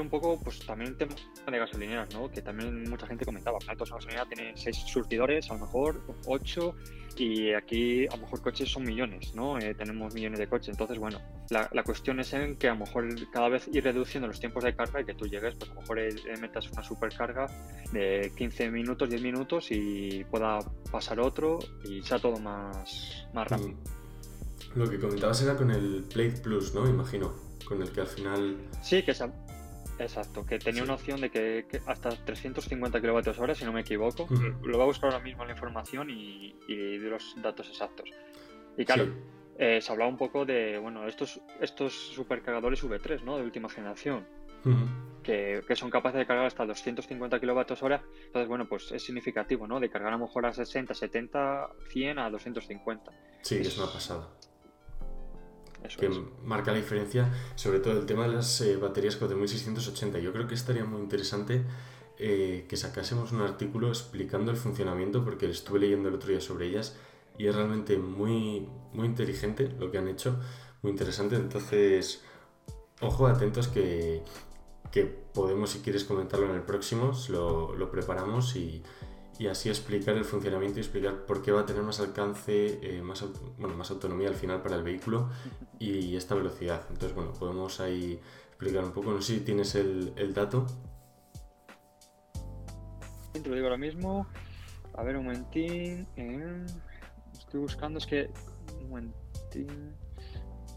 un 0.00 0.08
poco, 0.08 0.40
pues 0.40 0.60
también 0.60 0.90
el 0.90 0.96
tema 0.96 1.14
de 1.50 1.58
gasolineras, 1.58 2.12
¿no? 2.14 2.30
Que 2.30 2.42
también 2.42 2.88
mucha 2.88 3.06
gente 3.06 3.24
comentaba. 3.24 3.58
Altos 3.66 3.90
gasolinera 3.90 4.26
tiene 4.26 4.52
seis 4.56 4.76
surtidores, 4.76 5.50
a 5.50 5.54
lo 5.54 5.60
mejor 5.60 6.02
ocho, 6.26 6.74
y 7.16 7.52
aquí 7.52 8.06
a 8.06 8.16
lo 8.16 8.22
mejor 8.22 8.42
coches 8.42 8.70
son 8.70 8.84
millones, 8.84 9.34
¿no? 9.34 9.58
Eh, 9.58 9.74
tenemos 9.74 10.12
millones 10.14 10.38
de 10.38 10.48
coches. 10.48 10.70
Entonces, 10.70 10.98
bueno, 10.98 11.20
la, 11.50 11.68
la, 11.72 11.82
cuestión 11.84 12.18
es 12.20 12.32
en 12.32 12.56
que 12.56 12.68
a 12.68 12.74
lo 12.74 12.80
mejor 12.80 13.30
cada 13.30 13.48
vez 13.48 13.68
ir 13.72 13.84
reduciendo 13.84 14.26
los 14.26 14.40
tiempos 14.40 14.64
de 14.64 14.74
carga 14.74 15.00
y 15.00 15.04
que 15.04 15.14
tú 15.14 15.26
llegues, 15.26 15.54
pues 15.54 15.70
a 15.70 15.74
lo 15.74 15.80
mejor 15.80 15.98
eh, 16.00 16.14
metas 16.40 16.70
una 16.72 16.82
supercarga 16.82 17.46
de 17.92 18.32
15 18.36 18.70
minutos, 18.70 19.08
10 19.08 19.22
minutos 19.22 19.68
y 19.70 20.24
pueda 20.30 20.58
pasar 20.90 21.20
otro 21.20 21.58
y 21.84 22.02
sea 22.02 22.18
todo 22.18 22.38
más, 22.38 23.26
más 23.32 23.48
rápido. 23.48 23.74
Lo 24.74 24.90
que 24.90 24.98
comentabas 24.98 25.40
era 25.42 25.56
con 25.56 25.70
el 25.70 26.04
Plate 26.12 26.40
Plus, 26.42 26.74
¿no? 26.74 26.88
Imagino, 26.88 27.32
con 27.64 27.80
el 27.80 27.90
que 27.90 28.00
al 28.00 28.08
final... 28.08 28.56
Sí, 28.82 29.02
que 29.04 29.12
esa... 29.12 29.32
Exacto, 29.98 30.44
que 30.44 30.58
tenía 30.58 30.82
Sí. 30.82 30.84
una 30.84 30.94
opción 30.94 31.20
de 31.20 31.30
que, 31.30 31.66
que 31.70 31.80
hasta 31.86 32.10
350 32.10 33.00
kilovatios 33.00 33.38
hora, 33.38 33.54
si 33.54 33.64
no 33.64 33.72
me 33.72 33.82
equivoco. 33.82 34.26
Lo 34.62 34.72
voy 34.76 34.82
a 34.82 34.86
buscar 34.86 35.12
ahora 35.12 35.22
mismo 35.24 35.44
la 35.44 35.52
información 35.52 36.10
y, 36.10 36.56
y 36.66 36.98
doy 36.98 37.10
los 37.10 37.34
datos 37.40 37.68
exactos. 37.68 38.08
Y 38.76 38.84
claro, 38.84 39.04
Sí. 39.04 39.12
eh, 39.58 39.80
se 39.80 39.92
hablaba 39.92 40.10
un 40.10 40.16
poco 40.18 40.44
de, 40.44 40.78
bueno, 40.78 41.06
estos, 41.06 41.40
estos 41.60 41.92
supercargadores 41.92 42.82
V3, 42.82 43.22
¿no? 43.22 43.36
De 43.36 43.44
última 43.44 43.68
generación, 43.68 44.26
que, 45.22 45.62
que 45.66 45.76
son 45.76 45.90
capaces 45.90 46.18
de 46.18 46.26
cargar 46.26 46.46
hasta 46.46 46.66
250 46.66 47.38
kilovatios 47.38 47.82
hora. 47.82 48.02
Entonces, 48.26 48.48
bueno, 48.48 48.66
pues 48.68 48.90
es 48.92 49.02
significativo, 49.04 49.66
¿no? 49.68 49.78
De 49.78 49.88
cargar 49.90 50.12
a 50.12 50.16
lo 50.16 50.24
mejor 50.26 50.44
a 50.46 50.52
60, 50.52 50.92
70, 50.94 51.68
100 51.90 52.18
a 52.18 52.30
250. 52.30 53.12
Sí, 53.42 53.56
es 53.60 53.78
una 53.78 53.92
pasada. 53.92 54.28
Eso 55.84 56.00
que 56.00 56.06
es. 56.06 56.18
marca 56.44 56.72
la 56.72 56.78
diferencia, 56.78 57.30
sobre 57.54 57.78
todo 57.78 57.98
el 57.98 58.06
tema 58.06 58.26
de 58.26 58.34
las 58.34 58.60
eh, 58.62 58.76
baterías 58.76 59.16
4680. 59.16 60.18
Yo 60.18 60.32
creo 60.32 60.46
que 60.48 60.54
estaría 60.54 60.84
muy 60.84 61.00
interesante 61.00 61.62
eh, 62.18 62.66
que 62.68 62.76
sacásemos 62.76 63.32
un 63.32 63.42
artículo 63.42 63.88
explicando 63.88 64.50
el 64.50 64.56
funcionamiento, 64.56 65.24
porque 65.24 65.48
estuve 65.50 65.80
leyendo 65.80 66.08
el 66.08 66.14
otro 66.14 66.30
día 66.30 66.40
sobre 66.40 66.66
ellas 66.66 66.96
y 67.36 67.46
es 67.46 67.54
realmente 67.54 67.98
muy, 67.98 68.68
muy 68.92 69.06
inteligente 69.06 69.68
lo 69.78 69.90
que 69.90 69.98
han 69.98 70.08
hecho, 70.08 70.36
muy 70.82 70.92
interesante. 70.92 71.36
Entonces, 71.36 72.22
ojo, 73.00 73.26
atentos 73.26 73.68
que, 73.68 74.22
que 74.90 75.04
podemos, 75.04 75.70
si 75.70 75.80
quieres 75.80 76.04
comentarlo 76.04 76.48
en 76.48 76.54
el 76.54 76.62
próximo, 76.62 77.12
lo, 77.28 77.74
lo 77.74 77.90
preparamos 77.90 78.56
y, 78.56 78.82
y 79.38 79.48
así 79.48 79.68
explicar 79.68 80.16
el 80.16 80.24
funcionamiento 80.24 80.78
y 80.78 80.82
explicar 80.82 81.24
por 81.26 81.42
qué 81.42 81.50
va 81.52 81.62
a 81.62 81.66
tener 81.66 81.82
más 81.82 82.00
alcance, 82.00 82.78
eh, 82.82 83.02
más, 83.02 83.24
bueno, 83.58 83.76
más 83.76 83.90
autonomía 83.90 84.28
al 84.28 84.34
final 84.34 84.62
para 84.62 84.76
el 84.76 84.82
vehículo 84.82 85.30
y 85.78 86.16
esta 86.16 86.34
velocidad. 86.34 86.82
Entonces, 86.88 87.14
bueno, 87.14 87.32
podemos 87.32 87.80
ahí 87.80 88.20
explicar 88.48 88.84
un 88.84 88.92
poco. 88.92 89.10
No 89.10 89.20
sé 89.20 89.34
si 89.34 89.40
tienes 89.40 89.74
el, 89.74 90.12
el 90.16 90.32
dato. 90.32 90.66
Te 93.32 93.48
lo 93.48 93.54
digo 93.54 93.66
ahora 93.66 93.78
mismo. 93.78 94.26
A 94.96 95.02
ver, 95.02 95.16
un 95.16 95.24
momentín. 95.24 96.06
eh, 96.16 96.66
estoy 97.32 97.60
buscando, 97.60 97.98
es 97.98 98.06
que. 98.06 98.30
Un 98.80 98.88
momentín. 98.90 99.94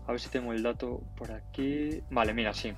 A 0.07 0.11
ver 0.11 0.19
si 0.19 0.29
tengo 0.29 0.51
el 0.53 0.63
dato 0.63 1.01
por 1.15 1.31
aquí. 1.31 2.01
Vale, 2.09 2.33
mira, 2.33 2.53
sí. 2.53 2.73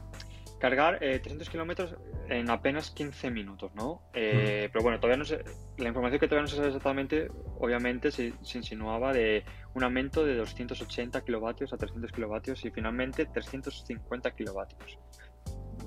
Cargar 0.60 1.02
eh, 1.02 1.20
300 1.20 1.50
kilómetros 1.50 1.96
en 2.28 2.50
apenas 2.50 2.92
15 2.92 3.32
minutos, 3.32 3.72
¿no? 3.76 4.04
Eh, 4.14 4.70
Pero 4.72 4.84
bueno, 4.84 5.00
todavía 5.00 5.18
no 5.18 5.26
sé. 5.26 5.44
La 5.78 5.88
información 5.88 6.20
que 6.20 6.28
todavía 6.28 6.44
no 6.44 6.48
se 6.50 6.58
sabe 6.58 6.68
exactamente, 6.68 7.30
obviamente, 7.60 8.12
se, 8.12 8.34
se 8.42 8.58
insinuaba 8.58 9.14
de 9.14 9.46
un 9.74 9.84
aumento 9.84 10.26
de 10.26 10.36
280 10.36 11.22
kilovatios 11.24 11.72
a 11.74 11.78
300 11.78 12.12
kilovatios 12.12 12.66
y 12.66 12.72
finalmente 12.72 13.26
350 13.26 14.32
kilovatios. 14.32 15.00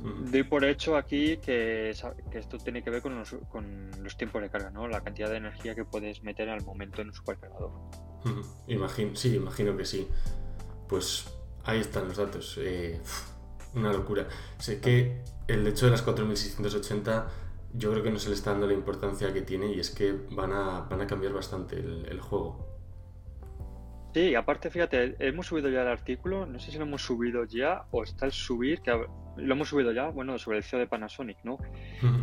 Doy 0.02 0.42
por 0.42 0.64
hecho 0.64 0.96
aquí 0.96 1.36
que, 1.36 1.90
esto 1.90 2.58
tiene 2.58 2.82
que 2.82 2.90
ver 2.90 3.02
con 3.02 3.16
los, 3.16 3.36
con 3.48 3.90
los 4.02 4.16
tiempos 4.16 4.42
de 4.42 4.50
carga, 4.50 4.70
¿no? 4.70 4.88
La 4.88 5.00
cantidad 5.02 5.30
de 5.30 5.36
energía 5.36 5.74
que 5.74 5.84
puedes 5.84 6.22
meter 6.22 6.48
al 6.48 6.64
momento 6.64 7.02
en 7.02 7.08
un 7.08 7.14
supercargador. 7.14 7.70
Imagino, 8.66 9.14
sí, 9.14 9.36
imagino 9.36 9.76
que 9.76 9.84
sí. 9.84 10.08
Pues 10.88 11.32
ahí 11.64 11.80
están 11.80 12.08
los 12.08 12.16
datos. 12.16 12.58
Eh, 12.60 13.00
una 13.74 13.92
locura. 13.92 14.26
Sé 14.58 14.80
que 14.80 15.22
el 15.48 15.66
hecho 15.66 15.86
de 15.86 15.92
las 15.92 16.02
4680 16.02 17.28
yo 17.74 17.90
creo 17.90 18.02
que 18.02 18.10
no 18.10 18.18
se 18.18 18.28
le 18.28 18.34
está 18.34 18.50
dando 18.50 18.66
la 18.66 18.74
importancia 18.74 19.32
que 19.32 19.42
tiene 19.42 19.72
y 19.72 19.80
es 19.80 19.90
que 19.90 20.14
van 20.30 20.52
a, 20.52 20.80
van 20.90 21.00
a 21.00 21.06
cambiar 21.06 21.32
bastante 21.32 21.76
el, 21.76 22.06
el 22.08 22.20
juego. 22.20 22.72
Sí, 24.14 24.34
aparte, 24.34 24.68
fíjate, 24.68 25.16
hemos 25.20 25.46
subido 25.46 25.70
ya 25.70 25.80
el 25.80 25.88
artículo, 25.88 26.44
no 26.44 26.58
sé 26.58 26.70
si 26.70 26.76
lo 26.76 26.84
hemos 26.84 27.02
subido 27.02 27.44
ya 27.44 27.84
o 27.92 28.02
está 28.02 28.26
el 28.26 28.32
subir, 28.32 28.82
que 28.82 28.90
lo 28.90 29.54
hemos 29.54 29.68
subido 29.68 29.90
ya, 29.92 30.08
bueno, 30.08 30.38
sobre 30.38 30.58
el 30.58 30.64
CEO 30.64 30.80
de 30.80 30.86
Panasonic, 30.86 31.38
¿no? 31.44 31.56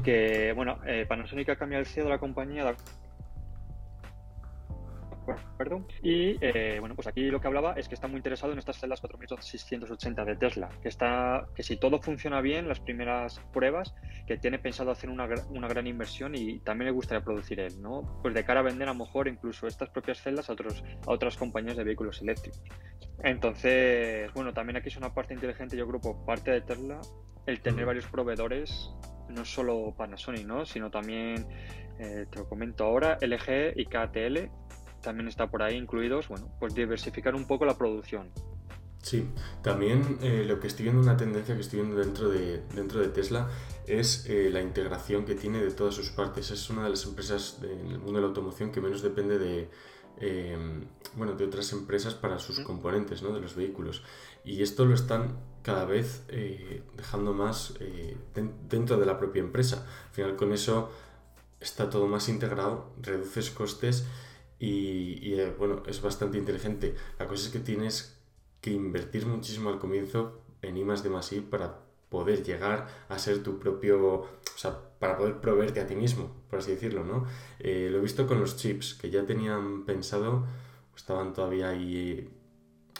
Que, 0.03 0.53
bueno, 0.55 0.79
eh, 0.85 1.07
Panasonic 1.09 1.49
ha 1.49 1.55
cambiado 1.55 1.81
el 1.81 1.87
CEO 1.87 2.03
de 2.03 2.11
la 2.11 2.19
compañía, 2.19 2.75
acuerdo. 5.21 5.85
Y, 6.01 6.37
eh, 6.41 6.77
bueno, 6.79 6.95
pues 6.95 7.07
aquí 7.07 7.29
lo 7.29 7.39
que 7.39 7.47
hablaba 7.47 7.73
es 7.73 7.87
que 7.87 7.95
está 7.95 8.07
muy 8.07 8.17
interesado 8.17 8.53
en 8.53 8.59
estas 8.59 8.79
celdas 8.79 9.01
4680 9.01 10.25
de 10.25 10.35
Tesla, 10.35 10.69
que 10.81 10.89
está, 10.89 11.47
que 11.55 11.63
si 11.63 11.77
todo 11.77 11.99
funciona 12.01 12.41
bien, 12.41 12.67
las 12.67 12.79
primeras 12.79 13.39
pruebas, 13.51 13.93
que 14.25 14.37
tiene 14.37 14.59
pensado 14.59 14.91
hacer 14.91 15.09
una, 15.09 15.27
una 15.49 15.67
gran 15.67 15.87
inversión 15.87 16.35
y 16.35 16.59
también 16.59 16.87
le 16.87 16.91
gustaría 16.93 17.23
producir 17.23 17.59
él, 17.59 17.81
¿no? 17.81 18.19
Pues 18.21 18.33
de 18.33 18.43
cara 18.43 18.61
a 18.61 18.63
vender 18.63 18.87
a 18.87 18.93
lo 18.93 18.99
mejor 18.99 19.27
incluso 19.27 19.67
estas 19.67 19.89
propias 19.89 20.21
celdas 20.21 20.49
a, 20.49 20.53
otros, 20.53 20.83
a 21.05 21.11
otras 21.11 21.37
compañías 21.37 21.77
de 21.77 21.83
vehículos 21.83 22.21
eléctricos. 22.21 22.61
Entonces, 23.23 24.31
bueno, 24.33 24.53
también 24.53 24.77
aquí 24.77 24.89
es 24.89 24.97
una 24.97 25.13
parte 25.13 25.33
inteligente, 25.33 25.75
yo 25.77 25.87
creo, 25.87 25.99
por 25.99 26.25
parte 26.25 26.51
de 26.51 26.61
Tesla, 26.61 26.99
el 27.45 27.61
tener 27.61 27.81
Ujú. 27.81 27.87
varios 27.87 28.07
proveedores, 28.07 28.91
no 29.29 29.45
solo 29.45 29.93
Panasonic, 29.97 30.45
¿no? 30.45 30.65
Sino 30.65 30.89
también, 30.89 31.45
eh, 31.99 32.25
te 32.29 32.39
lo 32.39 32.47
comento 32.47 32.85
ahora, 32.85 33.17
LG 33.21 33.73
y 33.75 33.85
KTL 33.85 34.49
también 35.01 35.27
está 35.27 35.49
por 35.49 35.63
ahí 35.63 35.75
incluidos, 35.75 36.27
bueno, 36.27 36.49
pues 36.59 36.73
diversificar 36.75 37.35
un 37.35 37.45
poco 37.47 37.65
la 37.65 37.77
producción. 37.77 38.29
Sí, 39.01 39.25
también 39.63 40.17
eh, 40.21 40.43
lo 40.45 40.59
que 40.59 40.67
estoy 40.67 40.83
viendo, 40.83 41.01
una 41.01 41.15
tendencia 41.15 41.55
que 41.55 41.61
estoy 41.61 41.79
viendo 41.79 41.97
dentro 41.97 42.27
de, 42.27 42.61
dentro 42.75 42.99
de 42.99 43.07
Tesla 43.07 43.47
es 43.87 44.25
eh, 44.27 44.49
la 44.51 44.61
integración 44.61 45.23
que 45.23 45.35
tiene 45.35 45.63
de 45.63 45.71
todas 45.71 45.95
sus 45.95 46.09
partes. 46.09 46.51
Es 46.51 46.69
una 46.69 46.83
de 46.83 46.89
las 46.89 47.05
empresas 47.05 47.61
de- 47.61 47.71
en 47.71 47.87
el 47.91 47.97
mundo 47.99 48.15
de 48.15 48.21
la 48.21 48.27
automoción 48.27 48.71
que 48.73 48.81
menos 48.81 49.01
depende 49.01 49.39
de, 49.39 49.69
eh, 50.19 50.57
bueno, 51.15 51.33
de 51.33 51.45
otras 51.45 51.71
empresas 51.71 52.13
para 52.13 52.39
sus 52.39 52.59
componentes 52.59 53.23
¿no? 53.23 53.31
de 53.31 53.39
los 53.39 53.55
vehículos. 53.55 54.03
Y 54.43 54.61
esto 54.63 54.83
lo 54.83 54.93
están 54.93 55.37
cada 55.63 55.85
vez 55.85 56.23
eh, 56.27 56.83
dejando 56.97 57.33
más 57.33 57.75
den- 58.35 58.53
dentro 58.67 58.97
de 58.97 59.05
la 59.05 59.17
propia 59.17 59.39
empresa. 59.41 59.87
Al 60.09 60.13
final 60.13 60.35
con 60.35 60.51
eso 60.51 60.91
está 61.61 61.89
todo 61.89 62.05
más 62.07 62.27
integrado, 62.27 62.91
reduces 63.01 63.49
costes 63.49 64.05
y, 64.59 65.33
eh, 65.33 65.55
bueno, 65.57 65.83
es 65.87 66.01
bastante 66.01 66.37
inteligente. 66.37 66.95
La 67.17 67.27
cosa 67.27 67.45
es 67.45 67.51
que 67.51 67.59
tienes 67.59 68.19
que 68.61 68.71
invertir 68.71 69.25
muchísimo 69.25 69.69
al 69.69 69.79
comienzo 69.79 70.41
en 70.61 70.77
I 70.77 70.83
más 70.83 71.01
de 71.03 71.09
más 71.09 71.31
I 71.31 71.39
para 71.41 71.79
poder 72.09 72.43
llegar 72.43 72.87
a 73.07 73.19
ser 73.19 73.41
tu 73.43 73.59
propio, 73.59 74.13
o 74.13 74.57
sea, 74.57 74.77
para 74.99 75.17
poder 75.17 75.39
proveerte 75.39 75.79
a 75.79 75.87
ti 75.87 75.95
mismo, 75.95 76.31
por 76.49 76.59
así 76.59 76.71
decirlo, 76.71 77.05
¿no? 77.05 77.25
Eh, 77.59 77.87
lo 77.89 77.99
he 77.99 78.01
visto 78.01 78.27
con 78.27 78.39
los 78.39 78.57
chips, 78.57 78.95
que 78.95 79.09
ya 79.09 79.25
tenían 79.25 79.85
pensado, 79.85 80.45
estaban 80.95 81.33
todavía 81.33 81.69
ahí, 81.69 82.29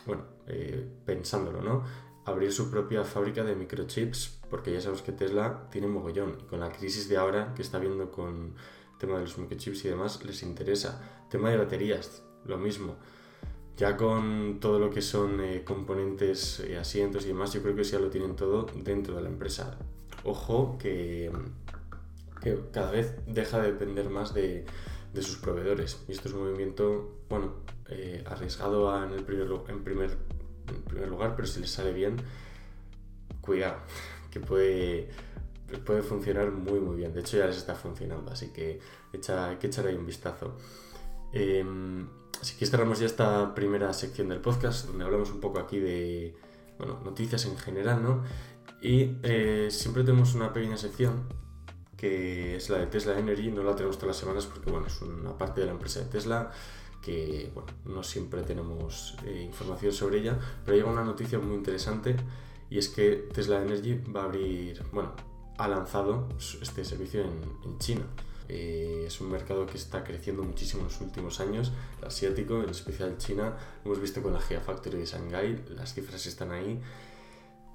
bueno, 0.06 0.24
eh, 0.48 0.88
pensándolo, 1.06 1.62
¿no? 1.62 1.84
abrir 2.30 2.52
su 2.52 2.70
propia 2.70 3.04
fábrica 3.04 3.44
de 3.44 3.56
microchips, 3.56 4.40
porque 4.50 4.72
ya 4.72 4.82
sabemos 4.82 5.02
que 5.02 5.12
Tesla 5.12 5.68
tiene 5.72 5.88
mogollón 5.88 6.38
y 6.40 6.44
con 6.44 6.60
la 6.60 6.72
crisis 6.72 7.10
de 7.10 7.18
ahora 7.18 7.54
que 7.56 7.62
está 7.62 7.80
viendo 7.80 8.12
con 8.12 8.56
tema 9.00 9.16
de 9.16 9.22
los 9.22 9.38
microchips 9.38 9.86
y 9.86 9.90
demás, 9.90 10.24
les 10.24 10.44
interesa. 10.44 11.02
Tema 11.30 11.50
de 11.50 11.58
baterías, 11.58 12.22
lo 12.46 12.58
mismo. 12.58 12.98
Ya 13.78 13.96
con 13.96 14.60
todo 14.60 14.78
lo 14.78 14.90
que 14.90 15.02
son 15.02 15.40
eh, 15.40 15.64
componentes, 15.64 16.60
eh, 16.60 16.78
asientos 16.78 17.24
y 17.24 17.30
demás, 17.30 17.54
yo 17.54 17.62
creo 17.64 17.76
que 17.76 17.84
ya 17.84 17.98
lo 17.98 18.10
tienen 18.10 18.36
todo 18.36 18.66
dentro 18.76 19.16
de 19.16 19.22
la 19.22 19.30
empresa. 19.30 19.78
Ojo 20.26 20.78
que, 20.78 21.32
que 22.42 22.60
cada 22.74 22.92
vez 22.92 23.16
deja 23.26 23.62
de 23.62 23.72
depender 23.72 24.10
más 24.10 24.34
de, 24.34 24.66
de, 25.14 25.22
sus 25.22 25.38
proveedores. 25.38 26.04
Y 26.10 26.12
esto 26.12 26.28
es 26.28 26.34
un 26.34 26.42
movimiento, 26.42 27.20
bueno, 27.30 27.54
eh, 27.88 28.22
arriesgado 28.28 29.02
en, 29.02 29.14
el 29.14 29.24
primer, 29.24 29.48
en, 29.70 29.84
primer, 29.84 30.18
en 30.68 30.82
primer 30.84 31.08
lugar, 31.08 31.38
pero 31.38 31.48
si 31.48 31.62
les 31.62 31.72
sale 31.72 31.94
bien, 31.94 32.18
cuidado, 33.40 33.78
que 34.30 34.42
puede, 34.42 35.10
puede 35.78 36.02
funcionar 36.02 36.52
muy 36.52 36.80
muy 36.80 36.98
bien. 36.98 37.14
De 37.14 37.22
hecho 37.22 37.38
ya 37.38 37.46
les 37.46 37.58
está 37.58 37.76
funcionando, 37.76 38.32
así 38.32 38.52
que 38.52 38.80
echa, 39.14 39.50
hay 39.50 39.58
que 39.58 39.68
echar 39.68 39.88
ahí 39.88 39.96
un 39.96 40.06
vistazo. 40.06 40.56
Así 42.42 42.56
que 42.58 42.66
cerramos 42.66 43.00
ya 43.00 43.06
esta 43.06 43.54
primera 43.54 43.94
sección 43.94 44.30
del 44.30 44.40
podcast, 44.40 44.88
donde 44.88 45.04
hablamos 45.06 45.30
un 45.32 45.40
poco 45.40 45.60
aquí 45.60 45.80
de 45.80 46.36
bueno, 46.78 47.00
noticias 47.04 47.46
en 47.46 47.58
general, 47.58 48.02
¿no? 48.02 48.24
Y 48.82 49.18
eh, 49.24 49.68
siempre 49.70 50.04
tenemos 50.04 50.36
una 50.36 50.54
pequeña 50.54 50.78
sección 50.78 51.28
que 51.98 52.56
es 52.56 52.70
la 52.70 52.78
de 52.78 52.88
Tesla 52.88 53.20
Energy, 53.20 53.52
no 53.52 53.62
la 53.62 53.76
tenemos 53.76 53.98
todas 53.98 54.16
las 54.16 54.18
semanas 54.18 54.46
porque 54.46 54.72
bueno, 54.72 54.88
es 54.88 55.02
una 55.02 55.38
parte 55.38 55.60
de 55.60 55.66
la 55.68 55.74
empresa 55.74 56.00
de 56.00 56.06
Tesla 56.06 56.50
que 57.02 57.52
bueno, 57.54 57.70
no 57.86 58.04
siempre 58.04 58.42
tenemos 58.44 59.18
eh, 59.26 59.42
información 59.42 59.92
sobre 59.92 60.20
ella, 60.20 60.40
pero 60.64 60.78
llega 60.78 60.90
una 60.90 61.04
noticia 61.04 61.40
muy 61.40 61.56
interesante 61.56 62.16
y 62.70 62.78
es 62.78 62.88
que 62.88 63.28
Tesla 63.34 63.62
Energy 63.62 64.02
va 64.16 64.22
a 64.22 64.26
abrir, 64.26 64.82
bueno, 64.94 65.12
ha 65.60 65.68
lanzado 65.68 66.28
este 66.62 66.84
servicio 66.84 67.22
en, 67.22 67.42
en 67.64 67.78
China. 67.78 68.06
Eh, 68.48 69.04
es 69.06 69.22
un 69.22 69.30
mercado 69.30 69.68
que 69.68 69.78
está 69.78 70.04
creciendo 70.04 70.42
muchísimo 70.42 70.82
en 70.82 70.88
los 70.88 71.02
últimos 71.02 71.40
años, 71.40 71.72
el 72.00 72.08
asiático, 72.08 72.64
en 72.64 72.70
especial 72.70 73.18
China. 73.18 73.56
Lo 73.84 73.92
hemos 73.92 74.02
visto 74.02 74.24
con 74.24 74.34
la 74.34 74.40
Gigafactory 74.40 74.98
de 74.98 75.06
Shanghai, 75.06 75.64
las 75.76 75.94
cifras 75.94 76.26
están 76.26 76.52
ahí. 76.52 76.82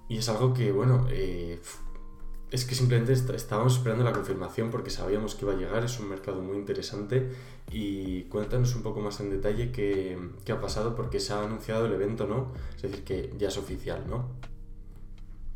Y 0.08 0.18
es 0.18 0.28
algo 0.28 0.52
que, 0.52 0.72
bueno, 0.72 1.06
eh, 1.10 1.60
es 2.50 2.64
que 2.64 2.74
simplemente 2.74 3.12
estábamos 3.12 3.76
esperando 3.76 4.02
la 4.02 4.12
confirmación 4.12 4.70
porque 4.70 4.90
sabíamos 4.90 5.34
que 5.34 5.44
iba 5.44 5.54
a 5.54 5.56
llegar, 5.56 5.84
es 5.84 6.00
un 6.00 6.08
mercado 6.08 6.42
muy 6.42 6.56
interesante. 6.56 7.30
Y 7.70 8.22
cuéntanos 8.24 8.74
un 8.74 8.82
poco 8.82 9.00
más 9.00 9.20
en 9.20 9.30
detalle 9.30 9.72
qué, 9.72 10.18
qué 10.44 10.52
ha 10.52 10.60
pasado 10.60 10.96
porque 10.96 11.20
se 11.20 11.34
ha 11.34 11.42
anunciado 11.42 11.86
el 11.86 11.92
evento, 11.92 12.26
¿no? 12.26 12.52
Es 12.76 12.82
decir, 12.82 13.04
que 13.04 13.34
ya 13.38 13.48
es 13.48 13.58
oficial, 13.58 14.04
¿no? 14.08 14.53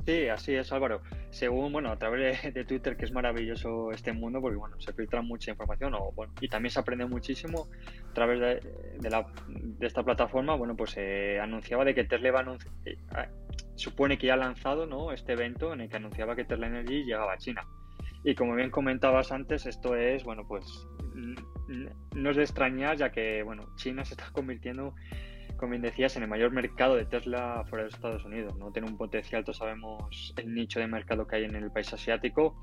Sí, 0.09 0.27
así 0.27 0.55
es, 0.55 0.73
Álvaro. 0.73 1.03
Según, 1.29 1.71
bueno, 1.71 1.91
a 1.91 1.99
través 1.99 2.55
de, 2.55 2.65
Twitter, 2.65 2.97
que 2.97 3.05
es 3.05 3.13
maravilloso 3.13 3.93
este 3.93 4.15
mundo, 4.15 4.41
porque, 4.41 4.57
bueno, 4.57 4.81
se 4.81 4.95
filtra 4.95 5.21
mucha 5.21 5.51
información 5.51 5.93
o, 5.93 6.13
bueno, 6.13 6.33
y 6.41 6.49
también 6.49 6.71
se 6.71 6.81
aprende 6.81 7.05
muchísimo 7.05 7.69
a 8.09 8.15
través 8.15 8.41
de, 8.41 9.11
la, 9.11 9.27
de 9.49 9.87
esta 9.87 10.03
plataforma. 10.03 10.55
Bueno, 10.55 10.75
pues 10.75 10.93
se 10.93 11.39
anunciaba 11.39 11.85
de 11.85 11.95
que 11.95 12.05
Tesla 12.05 12.31
va 12.31 12.39
a 12.39 12.43
anunciar, 12.43 12.73
eh, 12.87 12.97
supone 13.75 14.17
que 14.17 14.29
ya 14.29 14.33
ha 14.33 14.39
lanzado, 14.39 14.87
¿no? 14.87 15.13
Este 15.13 15.35
evento 15.35 15.75
en 15.75 15.83
el 15.83 15.91
que 15.91 15.97
anunciaba 15.97 16.35
que 16.35 16.47
Tesla 16.47 16.69
Energy 16.69 17.05
llegaba 17.05 17.35
a 17.35 17.37
China. 17.37 17.67
Y 18.25 18.35
como 18.35 18.55
bien 18.55 18.71
comentabas 18.71 19.31
antes, 19.31 19.67
esto 19.67 19.95
es, 19.95 20.25
bueno, 20.25 20.49
pues 20.49 20.65
no 22.15 22.31
es 22.31 22.37
de 22.37 22.45
extrañar, 22.45 22.97
ya 22.97 23.13
que, 23.13 23.43
bueno, 23.43 23.67
China 23.77 24.07
se 24.07 24.15
está 24.15 24.31
convirtiendo 24.33 24.95
como 25.59 25.71
bien 25.71 25.83
decías, 25.83 26.17
en 26.17 26.23
el 26.23 26.29
mayor 26.29 26.53
mercado 26.53 26.97
de 26.97 27.05
Tesla 27.05 27.65
fuera 27.69 27.85
de 27.85 27.91
Estados 27.91 28.25
Unidos. 28.25 28.57
¿no? 28.57 28.73
Tiene 28.73 28.89
un 28.89 28.97
potencial, 28.97 29.45
todos 29.45 29.59
sabemos 29.59 30.33
el 30.37 30.55
nicho 30.55 30.81
de 30.81 30.87
mercado 30.87 31.27
que 31.27 31.37
hay 31.37 31.45
en 31.45 31.55
el 31.55 31.71
país 31.71 31.93
asiático 31.93 32.59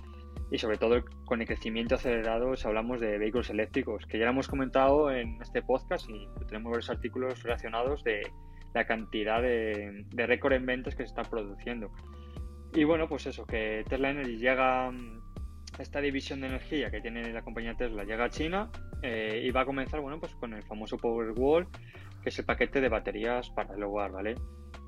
y 0.51 0.57
sobre 0.57 0.77
todo 0.77 1.03
con 1.25 1.41
el 1.41 1.47
crecimiento 1.47 1.95
acelerado 1.95 2.55
si 2.55 2.67
hablamos 2.67 2.99
de 2.99 3.17
vehículos 3.17 3.49
eléctricos, 3.49 4.05
que 4.05 4.17
ya 4.17 4.25
lo 4.25 4.31
hemos 4.31 4.47
comentado 4.47 5.11
en 5.11 5.41
este 5.41 5.61
podcast 5.61 6.09
y 6.09 6.27
tenemos 6.47 6.71
varios 6.71 6.89
artículos 6.89 7.43
relacionados 7.43 8.03
de 8.03 8.31
la 8.73 8.85
cantidad 8.85 9.41
de, 9.41 10.05
de 10.09 10.27
récord 10.27 10.53
en 10.53 10.65
ventas 10.65 10.95
que 10.95 11.03
se 11.03 11.09
está 11.09 11.23
produciendo. 11.23 11.91
Y 12.73 12.83
bueno, 12.83 13.07
pues 13.07 13.25
eso, 13.25 13.45
que 13.45 13.85
Tesla 13.87 14.09
Energy 14.09 14.37
llega, 14.37 14.91
esta 15.79 16.01
división 16.01 16.41
de 16.41 16.47
energía 16.47 16.91
que 16.91 16.99
tiene 16.99 17.31
la 17.31 17.41
compañía 17.41 17.73
Tesla 17.75 18.03
llega 18.03 18.25
a 18.25 18.29
China 18.29 18.69
eh, 19.01 19.43
y 19.45 19.51
va 19.51 19.61
a 19.61 19.65
comenzar, 19.65 20.01
bueno, 20.01 20.19
pues 20.19 20.35
con 20.35 20.53
el 20.53 20.63
famoso 20.63 20.97
Powerwall, 20.97 21.67
que 22.25 22.29
es 22.29 22.39
el 22.39 22.45
paquete 22.45 22.81
de 22.81 22.89
baterías 22.89 23.51
para 23.51 23.75
el 23.75 23.83
hogar, 23.83 24.11
¿vale? 24.11 24.33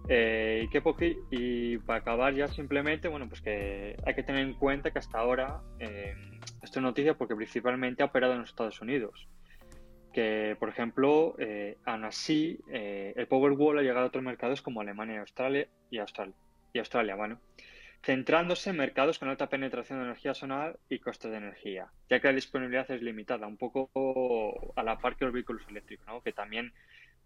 Eh, 0.10 0.63
y, 0.63 0.69
qué 0.69 0.82
y 1.30 1.78
para 1.78 2.00
acabar 2.00 2.34
ya 2.34 2.47
simplemente, 2.47 3.08
bueno, 3.08 3.30
pues 3.30 3.41
que 3.41 3.95
hay 4.04 4.15
que 4.15 4.23
tener 4.23 4.41
en 4.41 4.56
cuenta 4.56 4.89
que 4.89 4.97
hasta 4.97 5.19
ahora, 5.19 5.62
eh, 5.78 6.15
esto 6.63 6.80
es 6.80 6.84
noticia 6.84 7.15
porque 7.15 7.36
principalmente 7.36 8.02
ha 8.02 8.08
operado 8.08 8.34
en 8.34 8.39
los 8.39 8.50
Estados 8.50 8.82
Unidos. 8.82 9.28
Que, 10.12 10.58
por 10.60 10.69
ejemplo, 10.69 11.36
eh, 11.38 11.78
aún 11.86 12.06
así, 12.06 12.58
eh, 12.71 13.13
el 13.15 13.28
Powerwall 13.28 13.78
ha 13.78 13.84
llegado 13.84 14.06
a 14.06 14.08
otros 14.08 14.23
mercados 14.23 14.63
como 14.63 14.82
Alemania 14.82 15.17
y 15.17 15.19
Australia, 15.19 15.67
y 15.91 16.00
Australia, 16.00 16.34
y 16.73 16.80
Australia 16.80 17.13
bueno, 17.13 17.39
centrándose 18.02 18.71
en 18.71 18.78
mercados 18.78 19.19
con 19.19 19.30
alta 19.30 19.47
penetración 19.47 20.00
de 20.00 20.06
energía 20.06 20.34
solar 20.34 20.80
y 20.89 20.97
costes 20.97 21.30
de 21.30 21.38
energía, 21.38 21.91
ya 22.10 22.19
que 22.19 22.30
la 22.30 22.34
disponibilidad 22.34 22.89
es 22.89 23.04
limitada, 23.04 23.45
un 23.45 23.58
poco 23.58 23.91
a 24.76 24.82
la 24.82 24.97
par 24.97 25.15
que 25.15 25.26
los 25.26 25.34
vehículos 25.36 25.62
eléctricos, 25.69 26.08
¿no? 26.08 26.21
que 26.21 26.34
también 26.34 26.73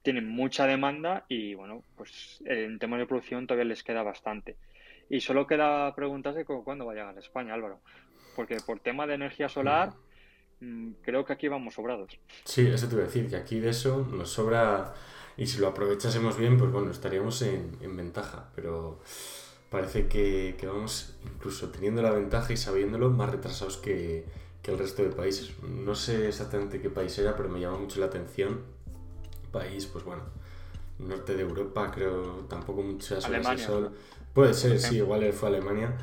tienen 0.01 0.27
mucha 0.27 0.65
demanda 0.65 1.25
y 1.27 1.53
bueno, 1.55 1.83
pues 1.95 2.41
en 2.45 2.79
temas 2.79 2.99
de 2.99 3.05
producción 3.05 3.47
todavía 3.47 3.65
les 3.65 3.83
queda 3.83 4.03
bastante. 4.03 4.57
Y 5.09 5.21
solo 5.21 5.45
queda 5.45 5.93
preguntarse 5.93 6.45
cuándo 6.45 6.85
va 6.85 6.93
a 6.93 6.95
llegar 6.95 7.15
a 7.15 7.19
España, 7.19 7.53
Álvaro. 7.53 7.81
Porque 8.35 8.57
por 8.65 8.79
tema 8.79 9.05
de 9.05 9.15
energía 9.15 9.49
solar, 9.49 9.93
mm, 10.61 10.91
creo 11.01 11.25
que 11.25 11.33
aquí 11.33 11.47
vamos 11.49 11.73
sobrados. 11.73 12.17
Sí, 12.45 12.65
eso 12.67 12.87
te 12.87 12.95
voy 12.95 13.03
a 13.03 13.07
decir, 13.07 13.29
que 13.29 13.35
aquí 13.35 13.59
de 13.59 13.69
eso 13.69 14.07
nos 14.09 14.31
sobra, 14.31 14.93
y 15.35 15.47
si 15.47 15.59
lo 15.59 15.67
aprovechásemos 15.67 16.37
bien, 16.37 16.57
pues 16.57 16.71
bueno, 16.71 16.91
estaríamos 16.91 17.41
en, 17.41 17.77
en 17.81 17.97
ventaja. 17.97 18.49
Pero 18.55 19.01
parece 19.69 20.07
que, 20.07 20.55
que, 20.57 20.65
vamos, 20.65 21.17
incluso 21.25 21.69
teniendo 21.69 22.01
la 22.01 22.11
ventaja 22.11 22.53
y 22.53 22.57
sabiéndolo, 22.57 23.09
más 23.09 23.29
retrasados 23.29 23.75
que, 23.77 24.25
que 24.63 24.71
el 24.71 24.79
resto 24.79 25.03
de 25.03 25.09
países. 25.09 25.61
No 25.61 25.93
sé 25.93 26.29
exactamente 26.29 26.79
qué 26.81 26.89
país 26.89 27.17
era, 27.17 27.35
pero 27.35 27.49
me 27.49 27.59
llama 27.59 27.79
mucho 27.79 27.99
la 27.99 28.05
atención 28.05 28.80
país, 29.51 29.85
pues 29.87 30.03
bueno, 30.03 30.23
norte 30.99 31.35
de 31.35 31.41
Europa, 31.41 31.91
creo, 31.93 32.45
tampoco 32.49 32.81
muchas 32.81 33.27
horas 33.27 33.57
de 33.57 33.57
sol. 33.57 33.91
Puede 34.33 34.53
ser, 34.53 34.79
sí, 34.79 34.97
igual 34.97 35.23
él 35.23 35.33
fue 35.33 35.49
a 35.49 35.51
Alemania 35.51 35.97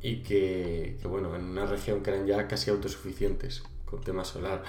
y 0.00 0.22
que, 0.22 0.98
que, 1.00 1.08
bueno, 1.08 1.34
en 1.34 1.44
una 1.44 1.66
región 1.66 2.02
que 2.02 2.10
eran 2.10 2.26
ya 2.26 2.46
casi 2.48 2.70
autosuficientes 2.70 3.62
con 3.84 4.00
tema 4.00 4.24
solar. 4.24 4.62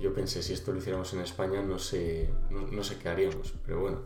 Yo 0.00 0.14
pensé, 0.14 0.42
si 0.42 0.52
esto 0.52 0.72
lo 0.72 0.78
hiciéramos 0.78 1.12
en 1.14 1.20
España, 1.20 1.62
no 1.62 1.78
sé, 1.78 2.30
no, 2.50 2.84
sé 2.84 2.96
qué 2.98 3.08
haríamos, 3.08 3.54
pero 3.64 3.80
bueno, 3.80 4.00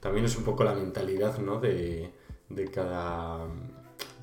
también 0.00 0.24
es 0.24 0.36
un 0.36 0.44
poco 0.44 0.64
la 0.64 0.74
mentalidad, 0.74 1.38
¿no? 1.38 1.60
De, 1.60 2.12
de 2.48 2.70
cada 2.70 3.46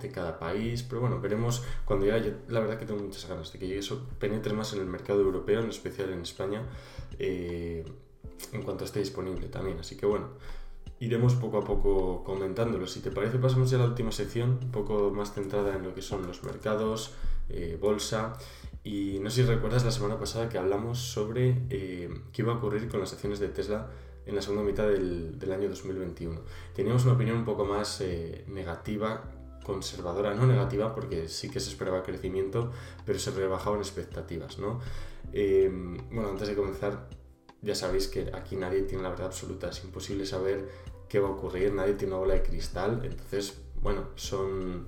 de 0.01 0.11
cada 0.11 0.37
país, 0.37 0.83
pero 0.83 1.01
bueno, 1.01 1.19
veremos 1.19 1.63
cuando 1.85 2.05
llegue, 2.05 2.35
la 2.49 2.59
verdad 2.59 2.77
que 2.77 2.85
tengo 2.85 3.01
muchas 3.01 3.27
ganas 3.27 3.51
de 3.53 3.57
que 3.57 3.77
eso, 3.77 4.07
penetre 4.19 4.53
más 4.53 4.73
en 4.73 4.81
el 4.81 4.85
mercado 4.85 5.21
europeo, 5.21 5.61
en 5.61 5.69
especial 5.69 6.09
en 6.11 6.21
España, 6.21 6.61
eh, 7.19 7.85
en 8.51 8.61
cuanto 8.63 8.85
esté 8.85 8.99
disponible 8.99 9.47
también. 9.47 9.79
Así 9.79 9.95
que 9.95 10.05
bueno, 10.05 10.29
iremos 10.99 11.35
poco 11.35 11.57
a 11.57 11.63
poco 11.63 12.23
comentándolo. 12.23 12.87
Si 12.87 13.01
te 13.01 13.11
parece, 13.11 13.37
pasamos 13.37 13.69
ya 13.69 13.77
a 13.77 13.81
la 13.81 13.87
última 13.87 14.11
sección, 14.11 14.59
un 14.61 14.71
poco 14.71 15.11
más 15.11 15.33
centrada 15.33 15.75
en 15.75 15.83
lo 15.83 15.93
que 15.93 16.01
son 16.01 16.25
los 16.25 16.43
mercados, 16.43 17.11
eh, 17.49 17.77
bolsa. 17.79 18.37
Y 18.83 19.19
no 19.21 19.29
sé 19.29 19.43
si 19.43 19.47
recuerdas 19.49 19.83
la 19.83 19.91
semana 19.91 20.17
pasada 20.17 20.49
que 20.49 20.57
hablamos 20.57 20.99
sobre 20.99 21.65
eh, 21.69 22.09
qué 22.31 22.41
iba 22.41 22.53
a 22.53 22.57
ocurrir 22.57 22.87
con 22.89 22.99
las 22.99 23.13
acciones 23.13 23.39
de 23.39 23.49
Tesla 23.49 23.89
en 24.25 24.35
la 24.35 24.41
segunda 24.41 24.63
mitad 24.63 24.87
del, 24.87 25.37
del 25.39 25.51
año 25.51 25.69
2021. 25.69 26.39
Teníamos 26.73 27.03
una 27.03 27.13
opinión 27.13 27.37
un 27.37 27.45
poco 27.45 27.65
más 27.65 27.99
eh, 28.01 28.45
negativa, 28.47 29.23
conservadora, 29.63 30.33
no 30.33 30.45
negativa, 30.45 30.93
porque 30.93 31.27
sí 31.27 31.49
que 31.49 31.59
se 31.59 31.69
esperaba 31.69 32.03
crecimiento, 32.03 32.71
pero 33.05 33.19
se 33.19 33.31
rebajaban 33.31 33.79
expectativas, 33.79 34.57
¿no? 34.57 34.79
bueno, 36.11 36.29
antes 36.29 36.47
de 36.47 36.55
comenzar, 36.55 37.07
ya 37.63 37.75
sabéis 37.75 38.07
que 38.07 38.31
aquí 38.33 38.55
nadie 38.55 38.83
tiene 38.83 39.03
la 39.03 39.09
verdad 39.09 39.27
absoluta, 39.27 39.69
es 39.69 39.83
imposible 39.83 40.25
saber 40.25 40.69
qué 41.09 41.19
va 41.19 41.29
a 41.29 41.31
ocurrir, 41.31 41.73
nadie 41.73 41.93
tiene 41.93 42.13
una 42.13 42.19
bola 42.19 42.33
de 42.35 42.43
cristal, 42.43 43.01
entonces, 43.03 43.57
bueno, 43.81 44.09
son 44.15 44.87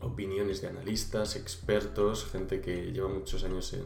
opiniones 0.00 0.60
de 0.60 0.68
analistas, 0.68 1.36
expertos, 1.36 2.26
gente 2.26 2.60
que 2.60 2.92
lleva 2.92 3.08
muchos 3.08 3.44
años 3.44 3.72
en, 3.72 3.84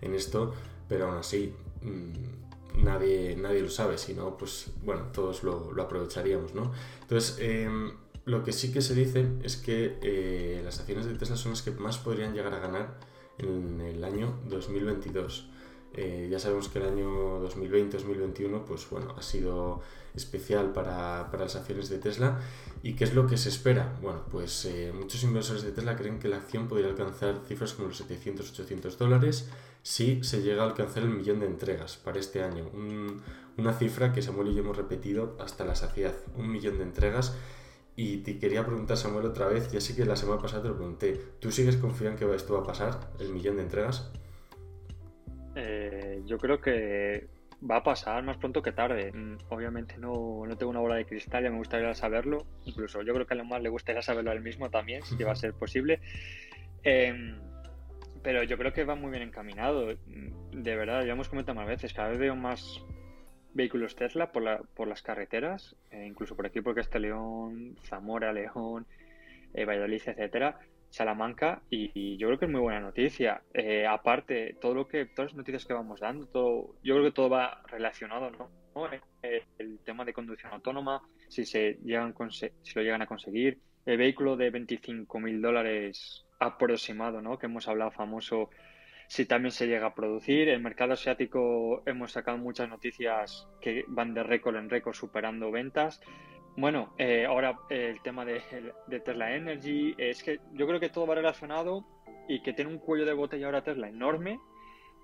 en 0.00 0.14
esto, 0.14 0.54
pero 0.88 1.06
aún 1.06 1.18
así 1.18 1.52
mmm, 1.82 2.82
nadie, 2.84 3.36
nadie 3.36 3.62
lo 3.62 3.70
sabe, 3.70 3.98
si 3.98 4.14
no, 4.14 4.36
pues 4.36 4.70
bueno, 4.84 5.06
todos 5.12 5.42
lo, 5.42 5.72
lo 5.72 5.82
aprovecharíamos, 5.82 6.54
¿no? 6.54 6.72
Entonces, 7.02 7.36
eh, 7.40 7.68
lo 8.24 8.42
que 8.42 8.52
sí 8.52 8.72
que 8.72 8.82
se 8.82 8.94
dice 8.94 9.28
es 9.42 9.56
que 9.56 9.98
eh, 10.02 10.60
las 10.64 10.80
acciones 10.80 11.06
de 11.06 11.14
Tesla 11.14 11.36
son 11.36 11.52
las 11.52 11.62
que 11.62 11.70
más 11.70 11.98
podrían 11.98 12.34
llegar 12.34 12.54
a 12.54 12.58
ganar 12.58 12.98
en 13.38 13.80
el 13.80 14.02
año 14.04 14.40
2022. 14.48 15.48
Eh, 15.96 16.28
ya 16.30 16.38
sabemos 16.38 16.68
que 16.68 16.78
el 16.78 16.86
año 16.86 17.42
2020-2021 17.48 18.64
pues 18.64 18.88
bueno, 18.90 19.14
ha 19.16 19.22
sido 19.22 19.80
especial 20.14 20.72
para, 20.72 21.28
para, 21.30 21.44
las 21.44 21.56
acciones 21.56 21.88
de 21.88 21.98
Tesla. 21.98 22.38
¿Y 22.82 22.94
qué 22.94 23.04
es 23.04 23.14
lo 23.14 23.26
que 23.26 23.36
se 23.36 23.48
espera? 23.48 23.96
Bueno, 24.02 24.22
pues 24.30 24.66
eh, 24.66 24.92
muchos 24.94 25.22
inversores 25.22 25.62
de 25.62 25.72
Tesla 25.72 25.96
creen 25.96 26.18
que 26.18 26.28
la 26.28 26.36
acción 26.36 26.68
podría 26.68 26.88
alcanzar 26.88 27.40
cifras 27.46 27.72
como 27.72 27.88
los 27.88 28.06
700-800 28.06 28.96
dólares 28.96 29.48
si 29.82 30.22
se 30.24 30.42
llega 30.42 30.62
a 30.62 30.66
alcanzar 30.66 31.04
el 31.04 31.10
millón 31.10 31.40
de 31.40 31.46
entregas 31.46 31.96
para 31.96 32.18
este 32.18 32.42
año. 32.42 32.68
una 33.56 33.72
cifra 33.72 34.12
que 34.12 34.20
Samuel 34.20 34.48
y 34.48 34.54
yo 34.54 34.60
hemos 34.60 34.76
repetido 34.76 35.36
hasta 35.40 35.64
la 35.64 35.74
saciedad, 35.74 36.14
un 36.36 36.50
millón 36.50 36.78
de 36.78 36.84
entregas. 36.84 37.34
Y 37.94 38.18
te 38.18 38.38
quería 38.38 38.66
preguntar, 38.66 38.98
Samuel, 38.98 39.26
otra 39.26 39.46
vez, 39.46 39.70
ya 39.72 39.80
sé 39.80 39.94
que 39.96 40.04
la 40.04 40.16
semana 40.16 40.42
pasada 40.42 40.62
te 40.64 40.68
lo 40.68 40.76
pregunté, 40.76 41.18
¿tú 41.38 41.50
sigues 41.50 41.76
confiando 41.76 42.18
que 42.18 42.34
esto 42.34 42.52
va 42.54 42.60
a 42.60 42.64
pasar, 42.64 43.12
el 43.18 43.30
millón 43.30 43.56
de 43.56 43.62
entregas? 43.62 44.10
Eh, 45.58 46.20
yo 46.26 46.36
creo 46.36 46.60
que 46.60 47.28
va 47.68 47.76
a 47.76 47.82
pasar 47.82 48.22
más 48.22 48.36
pronto 48.36 48.62
que 48.62 48.72
tarde. 48.72 49.10
Mm, 49.12 49.36
obviamente 49.48 49.96
no, 49.96 50.44
no, 50.46 50.56
tengo 50.56 50.70
una 50.70 50.80
bola 50.80 50.96
de 50.96 51.06
cristal, 51.06 51.42
ya 51.42 51.50
me 51.50 51.56
gustaría 51.56 51.92
saberlo. 51.94 52.46
Incluso 52.66 53.02
yo 53.02 53.14
creo 53.14 53.26
que 53.26 53.34
a 53.34 53.38
lo 53.38 53.44
más 53.44 53.62
le 53.62 53.70
gustaría 53.70 54.02
saberlo 54.02 54.30
a 54.30 54.34
él 54.34 54.42
mismo 54.42 54.70
también, 54.70 55.02
si 55.02 55.16
va 55.24 55.32
a 55.32 55.36
ser 55.36 55.54
posible. 55.54 56.00
Em, 56.82 57.40
pero 58.22 58.42
yo 58.42 58.58
creo 58.58 58.72
que 58.72 58.84
va 58.84 58.94
muy 58.94 59.10
bien 59.10 59.22
encaminado. 59.22 59.88
Mm, 60.06 60.62
de 60.62 60.76
verdad, 60.76 61.04
ya 61.04 61.12
hemos 61.12 61.28
comentado 61.28 61.56
más 61.56 61.66
veces, 61.66 61.94
cada 61.94 62.10
vez 62.10 62.18
veo 62.18 62.36
más 62.36 62.84
vehículos 63.54 63.96
Tesla 63.96 64.32
por, 64.32 64.42
la, 64.42 64.58
por 64.58 64.86
las 64.86 65.00
carreteras, 65.00 65.74
eh, 65.90 66.04
incluso 66.06 66.36
por 66.36 66.46
aquí, 66.46 66.60
porque 66.60 66.82
está 66.82 66.98
León, 66.98 67.76
Zamora, 67.84 68.30
León, 68.34 68.86
eh, 69.54 69.64
Valladolid, 69.64 70.02
etcétera 70.04 70.58
Salamanca 70.90 71.62
y, 71.70 72.16
yo 72.16 72.28
creo 72.28 72.38
que 72.38 72.44
es 72.46 72.50
muy 72.50 72.60
buena 72.60 72.80
noticia. 72.80 73.42
Eh, 73.52 73.86
aparte, 73.86 74.56
todo 74.60 74.74
lo 74.74 74.88
que, 74.88 75.06
todas 75.06 75.32
las 75.32 75.38
noticias 75.38 75.64
que 75.64 75.74
vamos 75.74 76.00
dando, 76.00 76.26
todo, 76.26 76.74
yo 76.82 76.94
creo 76.94 77.04
que 77.04 77.12
todo 77.12 77.30
va 77.30 77.62
relacionado, 77.66 78.30
¿no? 78.30 78.50
Eh, 79.22 79.42
el, 79.58 79.78
tema 79.80 80.04
de 80.04 80.12
conducción 80.12 80.52
autónoma, 80.52 81.02
si 81.28 81.44
se 81.44 81.78
llegan 81.82 82.14
si 82.30 82.50
lo 82.74 82.82
llegan 82.82 83.02
a 83.02 83.06
conseguir, 83.06 83.58
el 83.86 83.96
vehículo 83.96 84.36
de 84.36 84.50
25 84.50 85.20
mil 85.20 85.40
dólares 85.40 86.26
aproximado, 86.38 87.22
¿no? 87.22 87.38
Que 87.38 87.46
hemos 87.46 87.68
hablado 87.68 87.90
famoso, 87.90 88.50
si 89.08 89.24
también 89.24 89.52
se 89.52 89.66
llega 89.66 89.86
a 89.86 89.94
producir. 89.94 90.48
El 90.48 90.60
mercado 90.60 90.92
asiático 90.92 91.82
hemos 91.86 92.12
sacado 92.12 92.36
muchas 92.36 92.68
noticias 92.68 93.48
que 93.60 93.84
van 93.88 94.12
de 94.12 94.22
récord 94.22 94.56
en 94.56 94.68
récord 94.68 94.94
superando 94.94 95.50
ventas. 95.50 96.00
Bueno, 96.56 96.94
eh, 96.96 97.26
ahora 97.26 97.58
eh, 97.68 97.90
el 97.94 98.02
tema 98.02 98.24
de, 98.24 98.40
Tesla 99.04 99.34
Energy, 99.34 99.94
es 99.98 100.22
que 100.22 100.40
yo 100.54 100.66
creo 100.66 100.80
que 100.80 100.88
todo 100.88 101.06
va 101.06 101.14
relacionado 101.14 101.84
y 102.28 102.42
que 102.42 102.54
tiene 102.54 102.70
un 102.70 102.78
cuello 102.78 103.04
de 103.04 103.12
botella 103.12 103.46
ahora 103.46 103.62
Tesla 103.62 103.88
enorme, 103.88 104.40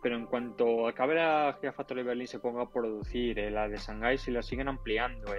pero 0.02 0.16
en 0.16 0.24
cuanto 0.26 0.88
acabe 0.88 1.14
la 1.14 1.56
Gigafactory 1.60 2.02
Berlin 2.02 2.26
se 2.26 2.38
ponga 2.38 2.62
a 2.62 2.70
producir 2.70 3.38
eh, 3.38 3.50
la 3.50 3.68
de 3.68 3.76
Shanghai, 3.76 4.16
si 4.16 4.30
la 4.30 4.42
siguen 4.42 4.68
ampliando, 4.68 5.32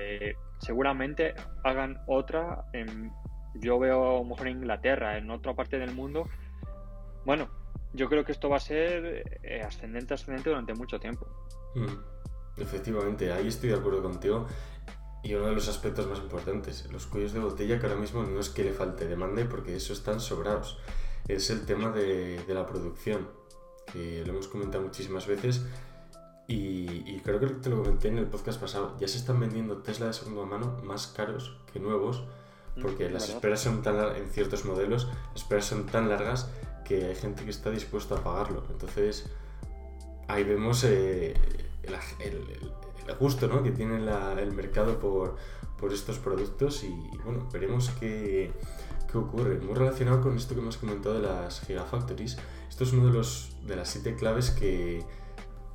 seguramente 0.59 1.33
hagan 1.63 1.97
otra, 2.05 2.63
en, 2.73 3.11
yo 3.55 3.79
veo 3.79 4.11
a 4.11 4.19
lo 4.19 4.23
mejor 4.23 4.47
en 4.47 4.57
Inglaterra, 4.57 5.17
en 5.17 5.31
otra 5.31 5.55
parte 5.55 5.79
del 5.79 5.95
mundo. 5.95 6.29
Bueno, 7.25 7.49
yo 7.93 8.07
creo 8.07 8.23
que 8.23 8.33
esto 8.33 8.49
va 8.49 8.57
a 8.57 8.59
ser 8.59 9.23
ascendente, 9.65 10.13
ascendente 10.13 10.51
durante 10.51 10.75
mucho 10.75 10.99
tiempo. 10.99 11.25
Mm, 11.73 12.61
efectivamente, 12.61 13.31
ahí 13.31 13.47
estoy 13.47 13.69
de 13.69 13.77
acuerdo 13.77 14.03
contigo. 14.03 14.45
Y 15.23 15.33
uno 15.35 15.47
de 15.47 15.53
los 15.53 15.69
aspectos 15.69 16.05
más 16.07 16.19
importantes, 16.19 16.85
los 16.91 17.05
cuellos 17.05 17.31
de 17.31 17.39
botella, 17.39 17.79
que 17.79 17.87
ahora 17.87 17.97
mismo 17.97 18.23
no 18.23 18.41
es 18.41 18.49
que 18.49 18.65
le 18.65 18.73
falte 18.73 19.07
demanda, 19.07 19.47
porque 19.49 19.75
eso 19.77 19.93
están 19.93 20.19
sobrados, 20.19 20.77
es 21.29 21.49
el 21.49 21.65
tema 21.65 21.91
de, 21.91 22.43
la 22.49 22.67
producción, 22.67 23.29
que 23.91 24.23
lo 24.25 24.33
hemos 24.33 24.49
comentado 24.49 24.83
muchísimas 24.83 25.25
veces 25.25 25.61
y, 26.47 27.19
creo 27.21 27.39
que 27.39 27.47
te 27.47 27.69
lo 27.69 27.81
comenté 27.81 28.09
en 28.09 28.17
el 28.17 28.27
podcast 28.27 28.59
pasado, 28.59 28.97
ya 28.99 29.07
se 29.07 29.17
están 29.17 29.39
vendiendo 29.39 29.77
Tesla 29.77 30.07
de 30.07 30.13
segunda 30.13 30.45
mano 30.45 30.77
más 30.83 31.07
caros 31.07 31.57
que 31.71 31.79
nuevos, 31.79 32.25
mm, 32.75 32.81
porque 32.81 33.09
las 33.09 33.29
esperas 33.29 33.61
son 33.61 33.81
tan 33.81 34.17
en 34.17 34.29
ciertos 34.29 34.65
modelos, 34.65 35.07
las 35.31 35.43
esperas 35.43 35.65
son 35.65 35.85
tan 35.85 36.09
largas 36.09 36.49
que 36.83 37.05
hay 37.05 37.15
gente 37.15 37.45
que 37.45 37.51
está 37.51 37.69
dispuesto 37.69 38.15
a 38.15 38.23
pagarlo. 38.23 38.65
Entonces, 38.69 39.29
ahí 40.27 40.43
vemos 40.43 40.83
eh, 40.83 41.33
el, 41.83 41.93
el 42.29 42.71
gusto 43.19 43.47
¿no? 43.47 43.63
que 43.63 43.71
tiene 43.71 43.97
el 43.97 44.51
mercado 44.51 44.99
por, 44.99 45.37
estos 45.91 46.17
productos 46.17 46.85
y 46.85 46.95
bueno, 47.25 47.49
veremos 47.51 47.89
qué, 47.99 48.53
ocurre. 49.13 49.59
Muy 49.59 49.75
relacionado 49.75 50.21
con 50.21 50.35
esto 50.37 50.55
que 50.55 50.61
hemos 50.61 50.77
comentado 50.77 51.15
de 51.15 51.21
las 51.21 51.59
Gigafactories, 51.61 52.37
esto 52.69 52.83
es 52.85 52.93
uno 52.93 53.07
de, 53.07 53.13
los, 53.13 53.55
de 53.67 53.75
las 53.75 53.89
siete 53.89 54.15
claves 54.15 54.49
que, 54.49 55.05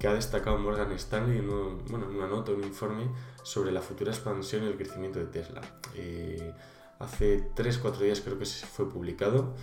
ha 0.04 0.14
destacado 0.14 0.58
Morgan 0.58 0.92
Stanley 0.92 1.38
en, 1.38 1.48
bueno, 1.88 2.08
en 2.08 2.16
una 2.16 2.26
nota, 2.26 2.52
un 2.52 2.64
informe 2.64 3.10
sobre 3.42 3.70
la 3.70 3.82
futura 3.82 4.10
expansión 4.10 4.64
y 4.64 4.66
el 4.66 4.76
crecimiento 4.76 5.18
de 5.18 5.26
Tesla. 5.26 5.60
Eh, 5.94 6.54
hace 6.98 7.50
3-4 7.54 7.98
días 7.98 8.20
creo 8.22 8.38
que 8.38 8.46
fue 8.46 8.88
publicado 8.88 9.54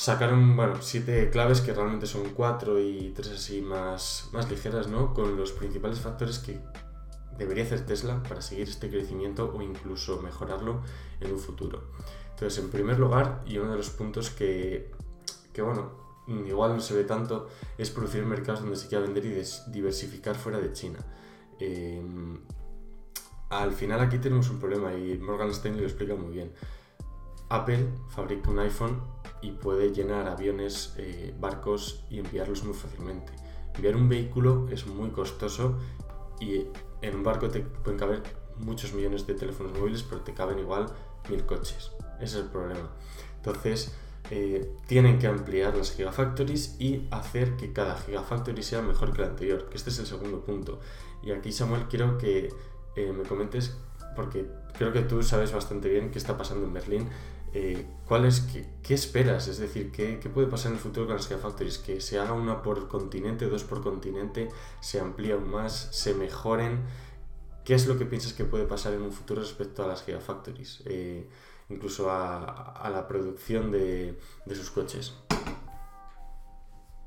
sacaron, 0.00 0.56
bueno, 0.56 0.76
siete 0.80 1.28
claves 1.28 1.60
que 1.60 1.74
realmente 1.74 2.06
son 2.06 2.30
cuatro 2.30 2.80
y 2.80 3.12
tres 3.14 3.32
así 3.32 3.60
más, 3.60 4.30
más 4.32 4.48
ligeras, 4.48 4.88
¿no? 4.88 5.12
Con 5.12 5.36
los 5.36 5.52
principales 5.52 6.00
factores 6.00 6.38
que 6.38 6.58
debería 7.36 7.64
hacer 7.64 7.84
Tesla 7.84 8.22
para 8.22 8.40
seguir 8.40 8.66
este 8.66 8.88
crecimiento 8.88 9.52
o 9.54 9.60
incluso 9.60 10.22
mejorarlo 10.22 10.80
en 11.20 11.32
un 11.34 11.38
futuro. 11.38 11.82
Entonces, 12.30 12.64
en 12.64 12.70
primer 12.70 12.98
lugar, 12.98 13.42
y 13.44 13.58
uno 13.58 13.72
de 13.72 13.76
los 13.76 13.90
puntos 13.90 14.30
que, 14.30 14.90
que 15.52 15.60
bueno, 15.60 15.90
igual 16.46 16.76
no 16.76 16.80
se 16.80 16.94
ve 16.94 17.04
tanto, 17.04 17.48
es 17.76 17.90
producir 17.90 18.24
mercados 18.24 18.62
donde 18.62 18.76
se 18.76 18.88
quiera 18.88 19.04
vender 19.04 19.26
y 19.26 19.70
diversificar 19.70 20.34
fuera 20.34 20.58
de 20.60 20.72
China. 20.72 21.00
Em, 21.58 22.38
al 23.50 23.72
final 23.72 24.00
aquí 24.00 24.16
tenemos 24.16 24.48
un 24.48 24.58
problema 24.58 24.94
y 24.94 25.18
Morgan 25.18 25.50
Stanley 25.50 25.82
lo 25.82 25.86
explica 25.86 26.14
muy 26.14 26.32
bien. 26.32 26.54
Apple 27.50 27.86
fabrica 28.08 28.48
un 28.48 28.60
iPhone 28.60 29.19
y 29.42 29.52
puede 29.52 29.92
llenar 29.92 30.28
aviones, 30.28 30.94
eh, 30.98 31.34
barcos 31.38 32.04
y 32.10 32.18
enviarlos 32.18 32.64
muy 32.64 32.74
fácilmente. 32.74 33.32
Enviar 33.74 33.96
un 33.96 34.08
vehículo 34.08 34.68
es 34.70 34.86
muy 34.86 35.10
costoso 35.10 35.78
y 36.40 36.66
en 37.02 37.16
un 37.16 37.22
barco 37.22 37.48
te 37.48 37.60
pueden 37.60 37.98
caber 37.98 38.22
muchos 38.58 38.92
millones 38.92 39.26
de 39.26 39.34
teléfonos 39.34 39.72
móviles, 39.78 40.02
pero 40.02 40.20
te 40.22 40.34
caben 40.34 40.58
igual 40.58 40.86
mil 41.28 41.44
coches. 41.46 41.92
Ese 42.20 42.38
es 42.38 42.44
el 42.44 42.50
problema. 42.50 42.90
Entonces, 43.36 43.94
eh, 44.30 44.76
tienen 44.86 45.18
que 45.18 45.26
ampliar 45.26 45.76
las 45.76 45.92
gigafactories 45.92 46.76
y 46.78 47.08
hacer 47.10 47.56
que 47.56 47.72
cada 47.72 47.96
gigafactory 47.96 48.62
sea 48.62 48.82
mejor 48.82 49.12
que 49.12 49.22
la 49.22 49.28
anterior, 49.28 49.68
que 49.68 49.76
este 49.76 49.90
es 49.90 49.98
el 49.98 50.06
segundo 50.06 50.44
punto. 50.44 50.80
Y 51.22 51.32
aquí, 51.32 51.52
Samuel, 51.52 51.86
quiero 51.88 52.18
que 52.18 52.52
eh, 52.96 53.12
me 53.12 53.24
comentes, 53.24 53.76
porque 54.14 54.46
creo 54.76 54.92
que 54.92 55.00
tú 55.00 55.22
sabes 55.22 55.52
bastante 55.52 55.88
bien 55.88 56.10
qué 56.10 56.18
está 56.18 56.36
pasando 56.36 56.66
en 56.66 56.72
Berlín 56.72 57.08
eh, 57.52 57.86
qué, 58.82 58.94
esperas? 58.94 59.48
Es 59.48 59.58
decir, 59.58 59.90
¿qué, 59.90 60.16
puede 60.32 60.46
pasar 60.46 60.70
en 60.70 60.78
el 60.78 60.82
futuro 60.82 61.06
con 61.06 61.16
las 61.16 61.26
Gigafactories? 61.26 61.78
Que 61.78 62.00
se 62.00 62.18
haga 62.18 62.32
una 62.32 62.62
por 62.62 62.88
continente, 62.88 63.46
dos 63.46 63.64
por 63.64 63.82
continente, 63.82 64.48
se 64.80 65.00
amplíe 65.00 65.32
aún 65.32 65.50
más, 65.50 65.88
se 65.92 66.14
mejoren. 66.14 66.80
¿Qué 67.64 67.74
es 67.74 67.86
lo 67.86 67.98
que 67.98 68.06
piensas 68.06 68.32
que 68.32 68.44
puede 68.44 68.66
pasar 68.66 68.94
en 68.94 69.02
un 69.02 69.12
futuro 69.12 69.40
respecto 69.40 69.84
a 69.84 69.88
las 69.88 70.04
Gigafactories? 70.04 70.82
Eh, 70.86 71.28
incluso 71.68 72.10
a, 72.10 72.88
la 72.92 73.06
producción 73.06 73.70
de, 73.70 74.18
sus 74.48 74.70
coches. 74.70 75.16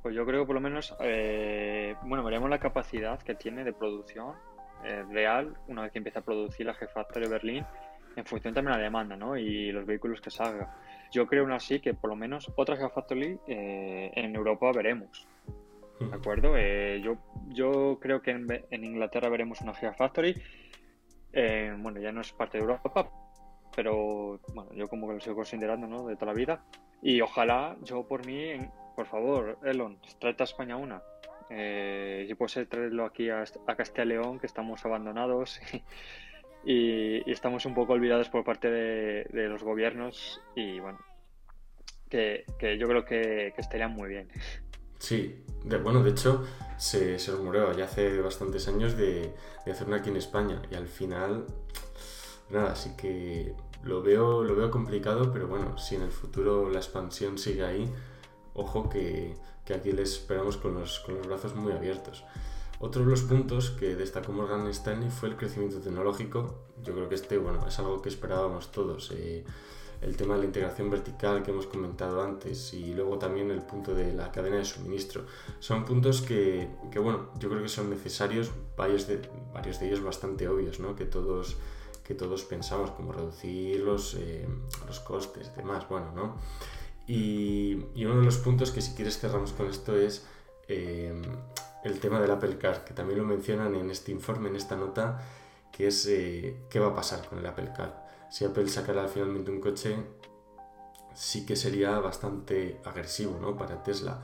Pues 0.02 0.16
yo 0.16 0.26
creo 0.26 0.42
que 0.42 0.48
por 0.48 0.56
lo 0.56 0.62
menos, 0.62 0.94
eh, 1.00 1.96
bueno, 2.04 2.24
veremos 2.24 2.50
la 2.50 2.60
capacidad 2.60 3.22
que 3.22 3.36
tiene 3.36 3.64
de 3.64 3.74
producción 3.74 4.34
real 5.12 5.58
una 5.70 5.84
vez 5.84 5.94
que 5.94 6.00
empiece 6.00 6.20
a 6.20 6.24
producir 6.24 6.66
la 6.66 6.74
Gigafactory 6.74 7.30
Berlín 7.30 7.66
en 8.16 8.26
función 8.26 8.54
también 8.54 8.74
de 8.74 8.80
la 8.80 8.84
demanda 8.84 9.16
¿no? 9.16 9.38
y 9.38 9.72
los 9.72 9.86
vehículos 9.86 10.22
que 10.22 10.30
salga. 10.30 10.76
Yo 11.12 11.28
creo 11.28 11.44
aún 11.44 11.52
así 11.52 11.80
que 11.80 11.94
por 11.94 12.10
lo 12.10 12.16
menos 12.16 12.52
otra 12.56 12.76
Gigafactory 12.76 13.40
eh, 13.48 14.12
en 14.16 14.36
Europa 14.36 14.72
veremos. 14.72 15.28
¿De 16.00 16.16
acuerdo? 16.16 16.58
Eh, 16.58 17.02
yo, 17.04 17.18
yo 17.50 18.00
creo 18.02 18.22
que 18.22 18.32
en, 18.32 18.84
Inglaterra 18.84 19.30
veremos 19.30 19.62
una 19.62 19.74
Gigafactory. 19.74 20.42
Eh, 21.32 21.76
bueno, 21.78 22.00
ya 22.00 22.12
no 22.12 22.22
es 22.22 22.32
parte 22.32 22.58
de 22.58 22.64
Europa, 22.64 23.10
pero 23.76 24.40
bueno, 24.54 24.74
yo 24.74 24.88
como 24.88 25.08
que 25.08 25.14
lo 25.14 25.20
sigo 25.20 25.36
considerando, 25.36 25.88
¿no? 25.88 26.08
De 26.08 26.16
toda 26.16 26.28
la 26.28 26.38
vida. 26.38 26.64
Y 27.02 27.22
ojalá, 27.22 27.78
yo 27.84 28.08
por 28.08 28.26
mí, 28.26 28.54
por 28.96 29.06
favor, 29.08 29.60
Elon, 29.64 30.00
tráete 30.20 30.44
a 30.44 30.46
España 30.46 30.78
una. 30.78 31.02
Eh, 31.50 32.26
si 32.28 32.36
puede 32.36 32.66
traerlo 32.66 33.06
aquí 33.06 33.30
a, 33.30 33.44
a 33.68 33.76
Castilla 33.76 34.06
León, 34.06 34.40
que 34.40 34.48
estamos 34.48 34.84
abandonados. 34.86 35.60
y, 36.66 37.30
estamos 37.30 37.66
un 37.66 37.74
poco 37.74 37.94
olvidados 37.94 38.30
por 38.30 38.44
parte 38.44 38.70
de, 38.70 39.48
los 39.48 39.64
gobiernos 39.64 40.42
y 40.56 40.80
bueno, 40.80 41.00
que, 42.10 42.46
yo 42.80 42.88
creo 42.88 43.06
que, 43.06 43.54
estarían 43.58 43.92
muy 43.92 44.10
bien. 44.10 44.30
Sí, 45.00 45.44
bueno, 45.84 46.02
de 46.02 46.12
hecho 46.12 46.46
se, 46.78 47.20
se 47.20 47.32
rumoreó 47.32 47.74
ya 47.74 47.86
hace 47.86 48.22
bastantes 48.22 48.68
años 48.68 48.96
de, 48.96 49.34
de 49.66 49.72
hacer 49.72 49.88
una 49.88 49.98
aquí 49.98 50.10
en 50.10 50.16
España 50.16 50.62
y 50.72 50.76
al 50.76 50.88
final, 50.88 51.46
nada, 52.50 52.72
así 52.72 52.96
que 52.96 53.54
lo 53.84 54.02
veo, 54.02 54.44
lo 54.44 54.56
veo 54.56 54.72
complicado, 54.72 55.32
pero 55.34 55.48
bueno, 55.48 55.78
si 55.78 55.96
en 55.96 56.04
el 56.04 56.12
futuro 56.12 56.70
la 56.70 56.80
expansión 56.80 57.38
sigue 57.38 57.66
ahí, 57.66 57.94
ojo 58.54 58.90
que, 58.90 59.36
que 59.66 59.74
aquí 59.74 59.92
les 59.92 60.14
esperamos 60.14 60.58
con 60.58 60.76
los, 60.76 61.00
con 61.02 61.18
los 61.18 61.28
brazos 61.28 61.56
muy 61.56 61.74
abiertos. 61.74 62.24
Otro 62.84 63.06
de 63.06 63.12
los 63.12 63.22
puntos 63.22 63.70
que 63.70 63.96
destacó 63.96 64.34
Morgan 64.34 64.68
Stanley 64.68 65.10
fue 65.10 65.30
el 65.30 65.38
crecimiento 65.38 65.80
tecnológico. 65.80 66.66
Yo 66.84 66.94
creo 66.94 67.08
que 67.08 67.16
este 67.16 67.38
bueno, 67.38 67.66
es 67.66 67.80
algo 67.80 68.02
que 68.02 68.10
esperábamos 68.10 68.74
todos. 68.74 69.10
Eh, 69.16 69.46
el 70.02 70.18
tema 70.18 70.34
de 70.34 70.42
la 70.42 70.48
integración 70.48 70.90
vertical 70.90 71.44
que 71.44 71.52
hemos 71.52 71.66
comentado 71.66 72.22
antes 72.22 72.74
y 72.74 72.94
luego 72.94 73.18
también 73.18 73.52
el 73.52 73.62
punto 73.62 73.96
de 73.96 74.12
la 74.12 74.34
cadena 74.34 74.58
de 74.58 74.66
suministro. 74.66 75.26
Son 75.62 75.86
puntos 75.86 76.22
que, 76.24 76.68
que 76.92 77.00
bueno, 77.00 77.30
yo 77.40 77.50
creo 77.50 77.62
que 77.62 77.70
son 77.70 77.90
necesarios, 77.90 78.52
varios 78.76 79.08
de, 79.08 79.22
varios 79.54 79.80
de 79.80 79.88
ellos 79.88 80.04
bastante 80.04 80.50
obvios, 80.50 80.82
¿no? 80.82 80.94
que, 80.94 81.06
todos, 81.06 81.56
que 82.04 82.16
todos 82.16 82.44
pensamos, 82.44 82.92
como 82.92 83.14
reducir 83.14 83.80
los, 83.80 84.16
eh, 84.16 84.46
los 84.86 85.00
costes 85.00 85.56
demás, 85.56 85.88
bueno, 85.88 86.12
¿no? 86.14 86.36
Y, 87.08 87.86
y, 87.96 88.04
uno 88.04 88.18
de 88.18 88.26
los 88.26 88.40
puntos 88.40 88.72
que 88.72 88.82
si 88.82 88.94
quieres 88.94 89.20
cerramos 89.20 89.54
con 89.54 89.68
esto 89.68 89.96
es 89.96 90.26
eh, 90.68 91.14
el 91.84 92.00
tema 92.00 92.20
del 92.20 92.32
Apple 92.32 92.58
Car, 92.58 92.86
que 92.86 92.94
también 92.94 93.20
lo 93.20 93.26
mencionan 93.26 93.76
en 93.76 93.90
este 93.90 94.12
informe, 94.12 94.50
en 94.50 94.56
esta 94.56 94.76
nota, 94.76 95.22
que 95.72 95.88
es 95.88 96.06
eh, 96.08 96.66
qué 96.70 96.80
va 96.80 96.88
a 96.88 96.96
pasar 96.96 97.28
con 97.28 97.40
el 97.40 97.46
Apple 97.46 97.72
Car 97.76 98.04
si 98.34 98.46
Apple 98.46 98.68
sacara 98.68 99.08
finalmente 99.08 99.52
un 99.52 99.60
coche, 99.60 99.96
sí 101.14 101.46
que 101.46 101.56
sería 101.56 102.00
bastante 102.00 102.82
agresivo 102.84 103.38
¿no? 103.40 103.56
para 103.56 103.84
Tesla. 103.84 104.24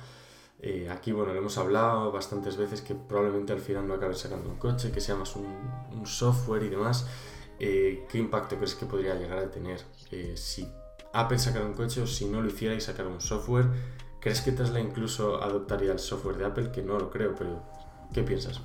Eh, 0.60 0.90
aquí, 0.90 1.12
bueno, 1.12 1.32
lo 1.32 1.38
hemos 1.38 1.60
hablado 1.60 2.12
bastantes 2.12 2.58
veces 2.58 2.82
que 2.82 2.96
probablemente 2.96 3.54
al 3.54 3.60
final 3.60 3.88
no 3.88 3.94
acabe 3.94 4.16
sacando 4.16 4.50
un 4.50 4.56
coche, 4.56 4.92
que 4.92 5.00
sea 5.00 5.14
más 5.14 5.36
un, 5.36 6.08
software 6.08 6.64
y 6.64 6.70
demás. 6.70 7.06
Eh, 7.60 8.08
¿Qué 8.10 8.18
impacto 8.18 8.56
crees 8.56 8.74
que 8.74 8.88
podría 8.88 9.14
llegar 9.14 9.38
a 9.38 9.52
tener 9.52 9.80
eh, 10.10 10.34
si 10.36 10.68
Apple 11.14 11.38
sacara 11.38 11.68
un 11.68 11.76
coche 11.76 12.02
o 12.02 12.08
si 12.08 12.26
no 12.26 12.42
lo 12.42 12.48
hiciera 12.48 12.74
y 12.74 12.82
sacara 12.82 13.10
un 13.10 13.22
software? 13.22 13.68
¿Crees 14.20 14.42
que 14.42 14.52
Tesla 14.52 14.80
incluso 14.80 15.42
adoptaría 15.42 15.92
el 15.92 16.00
software 16.00 16.38
de 16.38 16.46
Apple? 16.46 16.72
Que 16.72 16.82
no 16.82 16.98
lo 17.00 17.10
creo, 17.10 17.36
pero 17.36 17.64
¿qué 18.14 18.24
piensas? 18.24 18.62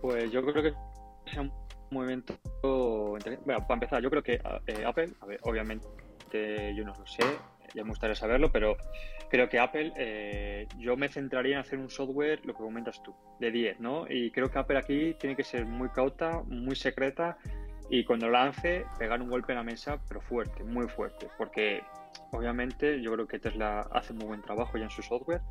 Pues 0.00 0.30
yo 0.32 0.42
creo 0.44 0.62
que 0.62 0.74
movimiento. 1.90 2.34
Bueno, 2.62 3.60
para 3.66 3.74
empezar, 3.74 4.02
yo 4.02 4.10
creo 4.10 4.22
que 4.22 4.40
eh, 4.66 4.84
Apple, 4.86 5.12
a 5.20 5.26
ver, 5.26 5.40
obviamente 5.42 5.86
yo 6.74 6.84
no 6.84 6.94
lo 6.96 7.06
sé, 7.06 7.24
ya 7.74 7.82
me 7.82 7.90
gustaría 7.90 8.14
saberlo, 8.14 8.52
pero 8.52 8.76
creo 9.28 9.48
que 9.48 9.58
Apple, 9.58 9.92
eh, 9.96 10.66
yo 10.78 10.96
me 10.96 11.08
centraría 11.08 11.54
en 11.56 11.60
hacer 11.60 11.78
un 11.78 11.90
software, 11.90 12.40
lo 12.44 12.52
que 12.54 12.60
comentas 12.60 13.02
tú, 13.02 13.14
de 13.38 13.50
10, 13.50 13.80
¿no? 13.80 14.06
Y 14.08 14.30
creo 14.30 14.50
que 14.50 14.58
Apple 14.58 14.78
aquí 14.78 15.14
tiene 15.14 15.36
que 15.36 15.44
ser 15.44 15.66
muy 15.66 15.88
cauta, 15.90 16.42
muy 16.46 16.76
secreta 16.76 17.36
y 17.88 18.04
cuando 18.04 18.28
lance, 18.28 18.86
pegar 18.98 19.20
un 19.20 19.28
golpe 19.28 19.52
en 19.52 19.58
la 19.58 19.64
mesa, 19.64 20.00
pero 20.08 20.20
fuerte, 20.20 20.62
muy 20.62 20.88
fuerte, 20.88 21.28
porque 21.36 21.82
obviamente 22.32 23.00
yo 23.00 23.12
creo 23.12 23.26
que 23.26 23.38
Tesla 23.38 23.82
hace 23.92 24.12
muy 24.12 24.26
buen 24.26 24.42
trabajo 24.42 24.78
ya 24.78 24.84
en 24.84 24.90
su 24.90 25.02
software, 25.02 25.42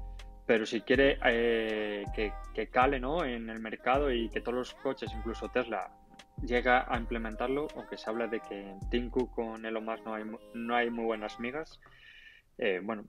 pero 0.46 0.66
si 0.66 0.82
quiere 0.82 1.20
eh, 1.26 2.06
que, 2.16 2.34
que, 2.54 2.68
cale 2.68 3.00
¿no? 3.00 3.24
en 3.24 3.50
el 3.50 3.60
mercado 3.60 4.12
y 4.12 4.30
que 4.30 4.42
todos 4.42 4.58
los 4.58 4.74
coches, 4.76 5.12
incluso 5.14 5.50
Tesla, 5.50 5.92
llega 6.46 6.86
a 6.88 6.98
implementarlo, 6.98 7.68
aunque 7.76 7.98
se 7.98 8.10
habla 8.10 8.28
de 8.28 8.40
que 8.40 8.62
en 8.62 8.80
Tinku 8.90 9.30
con 9.30 9.66
Elon 9.66 9.86
Musk 9.86 10.06
no 10.06 10.14
hay, 10.16 10.24
no 10.54 10.76
hay 10.76 10.90
muy 10.90 11.06
buenas 11.06 11.40
migas, 11.40 11.80
eh, 12.58 12.80
bueno, 12.84 13.06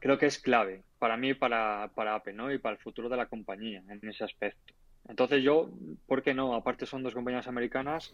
creo 0.00 0.18
que 0.18 0.26
es 0.26 0.38
clave 0.38 0.82
para 0.98 1.16
mí 1.16 1.34
para, 1.34 1.90
para 1.94 2.14
Apple 2.14 2.54
y 2.54 2.58
para 2.58 2.76
el 2.76 2.82
futuro 2.82 3.08
de 3.08 3.16
la 3.16 3.26
compañía 3.26 3.82
en 3.88 4.08
ese 4.08 4.24
aspecto. 4.24 4.74
Entonces 5.08 5.42
yo, 5.42 5.70
¿por 6.06 6.22
qué 6.22 6.34
no? 6.34 6.54
Aparte 6.54 6.86
son 6.86 7.02
dos 7.02 7.14
compañías 7.14 7.46
americanas 7.46 8.12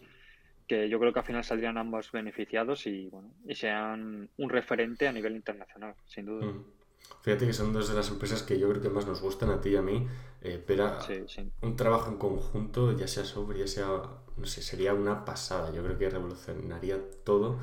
que 0.67 0.89
yo 0.89 0.99
creo 0.99 1.13
que 1.13 1.19
al 1.19 1.25
final 1.25 1.43
saldrían 1.43 1.77
ambos 1.77 2.11
beneficiados 2.11 2.87
y, 2.87 3.09
bueno, 3.09 3.31
y 3.45 3.55
sean 3.55 4.29
un 4.37 4.49
referente 4.49 5.07
a 5.07 5.11
nivel 5.11 5.35
internacional, 5.35 5.95
sin 6.05 6.25
duda. 6.25 6.45
Mm. 6.45 6.63
Fíjate 7.21 7.47
que 7.47 7.53
son 7.53 7.71
dos 7.71 7.87
de 7.87 7.95
las 7.95 8.09
empresas 8.09 8.43
que 8.43 8.59
yo 8.59 8.69
creo 8.69 8.81
que 8.81 8.89
más 8.89 9.05
nos 9.05 9.21
gustan 9.21 9.49
a 9.49 9.61
ti 9.61 9.69
y 9.69 9.75
a 9.75 9.81
mí, 9.81 10.07
eh, 10.41 10.61
pero 10.65 10.97
un 11.61 11.75
trabajo 11.75 12.09
en 12.09 12.17
conjunto, 12.17 12.97
ya 12.97 13.07
sea 13.07 13.23
sobre, 13.23 13.59
ya 13.59 13.67
sea, 13.67 13.87
no 14.35 14.45
sé, 14.45 14.61
sería 14.61 14.93
una 14.93 15.23
pasada. 15.23 15.71
Yo 15.73 15.83
creo 15.83 15.97
que 15.97 16.09
revolucionaría 16.09 16.99
todo. 17.23 17.59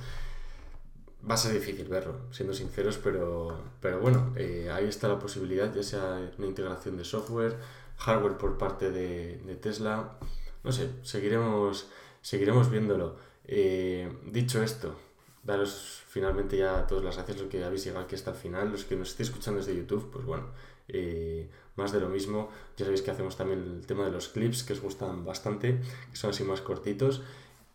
Va 1.29 1.35
a 1.35 1.37
ser 1.37 1.53
difícil 1.53 1.87
verlo, 1.89 2.21
siendo 2.31 2.55
sinceros, 2.55 2.97
pero, 2.97 3.63
pero 3.81 4.01
bueno, 4.01 4.33
eh, 4.37 4.71
ahí 4.73 4.87
está 4.87 5.09
la 5.09 5.19
posibilidad, 5.19 5.73
ya 5.75 5.83
sea 5.83 6.33
una 6.39 6.47
integración 6.47 6.97
de 6.97 7.05
software, 7.05 7.59
hardware 7.99 8.39
por 8.39 8.57
parte 8.57 8.91
de, 8.91 9.37
Tesla. 9.61 10.17
No 10.65 10.73
sé, 10.73 10.91
seguiremos, 11.03 11.91
seguiremos 12.23 12.71
viéndolo. 12.71 13.17
Eh, 13.45 14.11
dicho 14.27 14.63
esto, 14.63 14.97
daros 15.43 16.03
finalmente 16.09 16.57
ya 16.57 16.87
todas 16.87 17.05
las 17.05 17.17
gracias 17.17 17.41
los 17.41 17.49
que 17.49 17.65
habéis 17.65 17.85
llegado 17.85 18.05
aquí 18.05 18.15
hasta 18.15 18.31
el 18.31 18.37
final, 18.37 18.71
los 18.71 18.85
que 18.85 18.97
nos 18.97 19.11
estéis 19.11 19.31
escuchando 19.31 19.61
desde 19.61 19.77
YouTube, 19.77 20.11
pues 20.13 20.25
bueno, 20.25 20.49
eh, 20.89 21.49
más 21.77 21.93
de 21.93 22.01
lo 22.01 22.09
mismo, 22.09 22.51
ya 22.77 22.85
sabéis 22.85 23.03
que 23.03 23.11
hacemos 23.11 23.37
también 23.37 23.61
el 23.61 23.87
tema 23.87 24.05
de 24.05 24.11
los 24.11 24.29
clips 24.29 24.63
que 24.65 24.73
os 24.73 24.81
gustan 24.81 25.25
bastante, 25.25 25.81
que 26.11 26.17
son 26.17 26.31
así 26.31 26.45
más 26.45 26.61
cortitos. 26.61 27.23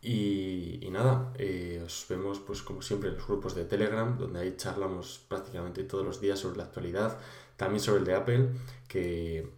Y, 0.02 0.88
nada, 0.92 1.34
eh, 1.40 1.82
os 1.84 2.06
vemos 2.08 2.40
pues 2.40 2.62
como 2.62 2.84
siempre 2.84 3.10
en 3.10 3.16
los 3.16 3.26
grupos 3.26 3.56
de 3.56 3.66
Telegram, 3.66 4.16
donde 4.18 4.40
ahí 4.40 4.56
charlamos 4.56 5.26
prácticamente 5.28 5.84
todos 5.84 6.06
los 6.06 6.22
días 6.22 6.38
sobre 6.38 6.58
la 6.58 6.66
actualidad, 6.66 7.18
también 7.58 7.82
sobre 7.82 8.00
el 8.02 8.06
de 8.06 8.14
Apple, 8.14 8.50
que 8.88 9.50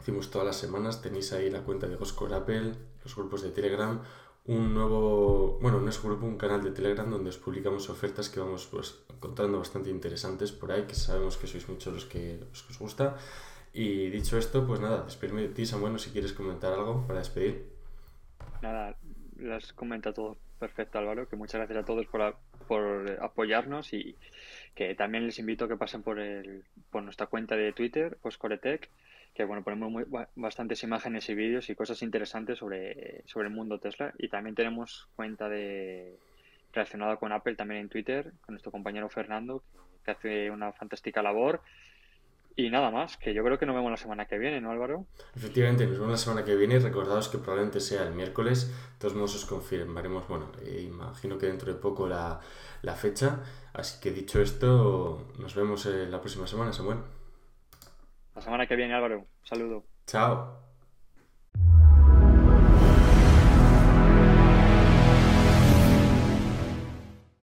hacemos 0.00 0.30
todas 0.30 0.46
las 0.46 0.56
semanas, 0.56 1.02
tenéis 1.02 1.32
ahí 1.32 1.50
la 1.50 1.62
cuenta 1.62 1.86
de 1.86 1.94
Goscore 1.94 2.34
Apple, 2.34 2.72
los 3.06 3.14
grupos 3.14 3.42
de 3.42 3.50
Telegram, 3.50 4.00
un 4.46 4.74
nuevo, 4.74 5.58
bueno, 5.60 5.80
no 5.80 5.88
es 5.88 6.02
grupo, 6.02 6.26
un 6.26 6.36
canal 6.36 6.62
de 6.62 6.72
Telegram 6.72 7.08
donde 7.08 7.30
os 7.30 7.38
publicamos 7.38 7.88
ofertas 7.88 8.28
que 8.28 8.40
vamos 8.40 8.66
pues, 8.66 8.98
encontrando 9.14 9.58
bastante 9.58 9.90
interesantes 9.90 10.50
por 10.52 10.72
ahí, 10.72 10.82
que 10.86 10.94
sabemos 10.94 11.36
que 11.36 11.46
sois 11.46 11.68
muchos 11.68 11.94
los 11.94 12.04
que, 12.04 12.40
os 12.50 12.78
gusta. 12.78 13.16
Y 13.72 14.10
dicho 14.10 14.38
esto, 14.38 14.66
pues 14.66 14.80
nada, 14.80 15.04
despedirme 15.04 15.42
de 15.42 15.48
ti, 15.48 15.66
Samuel, 15.66 15.98
si 15.98 16.10
quieres 16.10 16.32
comentar 16.32 16.72
algo 16.72 17.06
para 17.06 17.20
despedir. 17.20 17.66
Nada, 18.62 18.96
las 19.38 19.72
comenta 19.72 20.12
todo 20.12 20.36
perfecto, 20.58 20.98
Álvaro, 20.98 21.28
que 21.28 21.36
muchas 21.36 21.58
gracias 21.60 21.78
a 21.78 21.84
todos 21.84 22.06
por, 22.06 22.36
por 22.66 23.18
apoyarnos 23.20 23.92
y 23.92 24.16
que 24.74 24.94
también 24.94 25.26
les 25.26 25.38
invito 25.38 25.64
a 25.64 25.68
que 25.68 25.76
pasen 25.76 26.02
por, 26.02 26.18
el, 26.18 26.64
por 26.90 27.02
nuestra 27.02 27.26
cuenta 27.26 27.54
de 27.54 27.72
Twitter, 27.72 28.18
Oscoretech, 28.22 28.88
que 29.36 29.44
bueno, 29.44 29.62
ponemos 29.62 29.90
muy, 29.90 30.04
bastantes 30.34 30.82
imágenes 30.82 31.28
y 31.28 31.34
vídeos 31.34 31.68
y 31.68 31.74
cosas 31.74 32.02
interesantes 32.02 32.58
sobre, 32.58 33.22
sobre 33.26 33.48
el 33.48 33.54
mundo 33.54 33.78
Tesla. 33.78 34.14
Y 34.18 34.28
también 34.28 34.54
tenemos 34.54 35.08
cuenta 35.14 35.48
de 35.48 36.16
relacionada 36.72 37.16
con 37.16 37.32
Apple 37.32 37.54
también 37.54 37.82
en 37.82 37.88
Twitter, 37.88 38.32
con 38.44 38.54
nuestro 38.54 38.72
compañero 38.72 39.08
Fernando, 39.10 39.62
que 40.04 40.10
hace 40.10 40.50
una 40.50 40.72
fantástica 40.72 41.22
labor. 41.22 41.60
Y 42.58 42.70
nada 42.70 42.90
más, 42.90 43.18
que 43.18 43.34
yo 43.34 43.44
creo 43.44 43.58
que 43.58 43.66
nos 43.66 43.76
vemos 43.76 43.90
la 43.90 43.98
semana 43.98 44.24
que 44.24 44.38
viene, 44.38 44.62
¿no, 44.62 44.70
Álvaro? 44.70 45.04
Efectivamente, 45.34 45.86
nos 45.86 45.98
vemos 45.98 46.12
la 46.12 46.16
semana 46.16 46.42
que 46.42 46.56
viene. 46.56 46.78
Recordaos 46.78 47.28
que 47.28 47.36
probablemente 47.36 47.80
sea 47.80 48.04
el 48.04 48.14
miércoles. 48.14 48.68
De 48.68 48.98
todos 48.98 49.14
modos, 49.14 49.34
os 49.34 49.44
confirmaremos, 49.44 50.26
bueno, 50.28 50.50
eh, 50.64 50.80
imagino 50.88 51.36
que 51.36 51.46
dentro 51.46 51.70
de 51.70 51.78
poco 51.78 52.06
la, 52.06 52.40
la 52.80 52.94
fecha. 52.94 53.40
Así 53.74 54.00
que 54.00 54.12
dicho 54.12 54.40
esto, 54.40 55.28
nos 55.38 55.54
vemos 55.54 55.84
la 55.84 56.20
próxima 56.20 56.46
semana, 56.46 56.72
Samuel. 56.72 57.00
La 58.36 58.42
semana 58.42 58.66
que 58.66 58.76
viene, 58.76 58.94
Álvaro. 58.94 59.26
saludo. 59.42 59.84
Chao. 60.06 60.65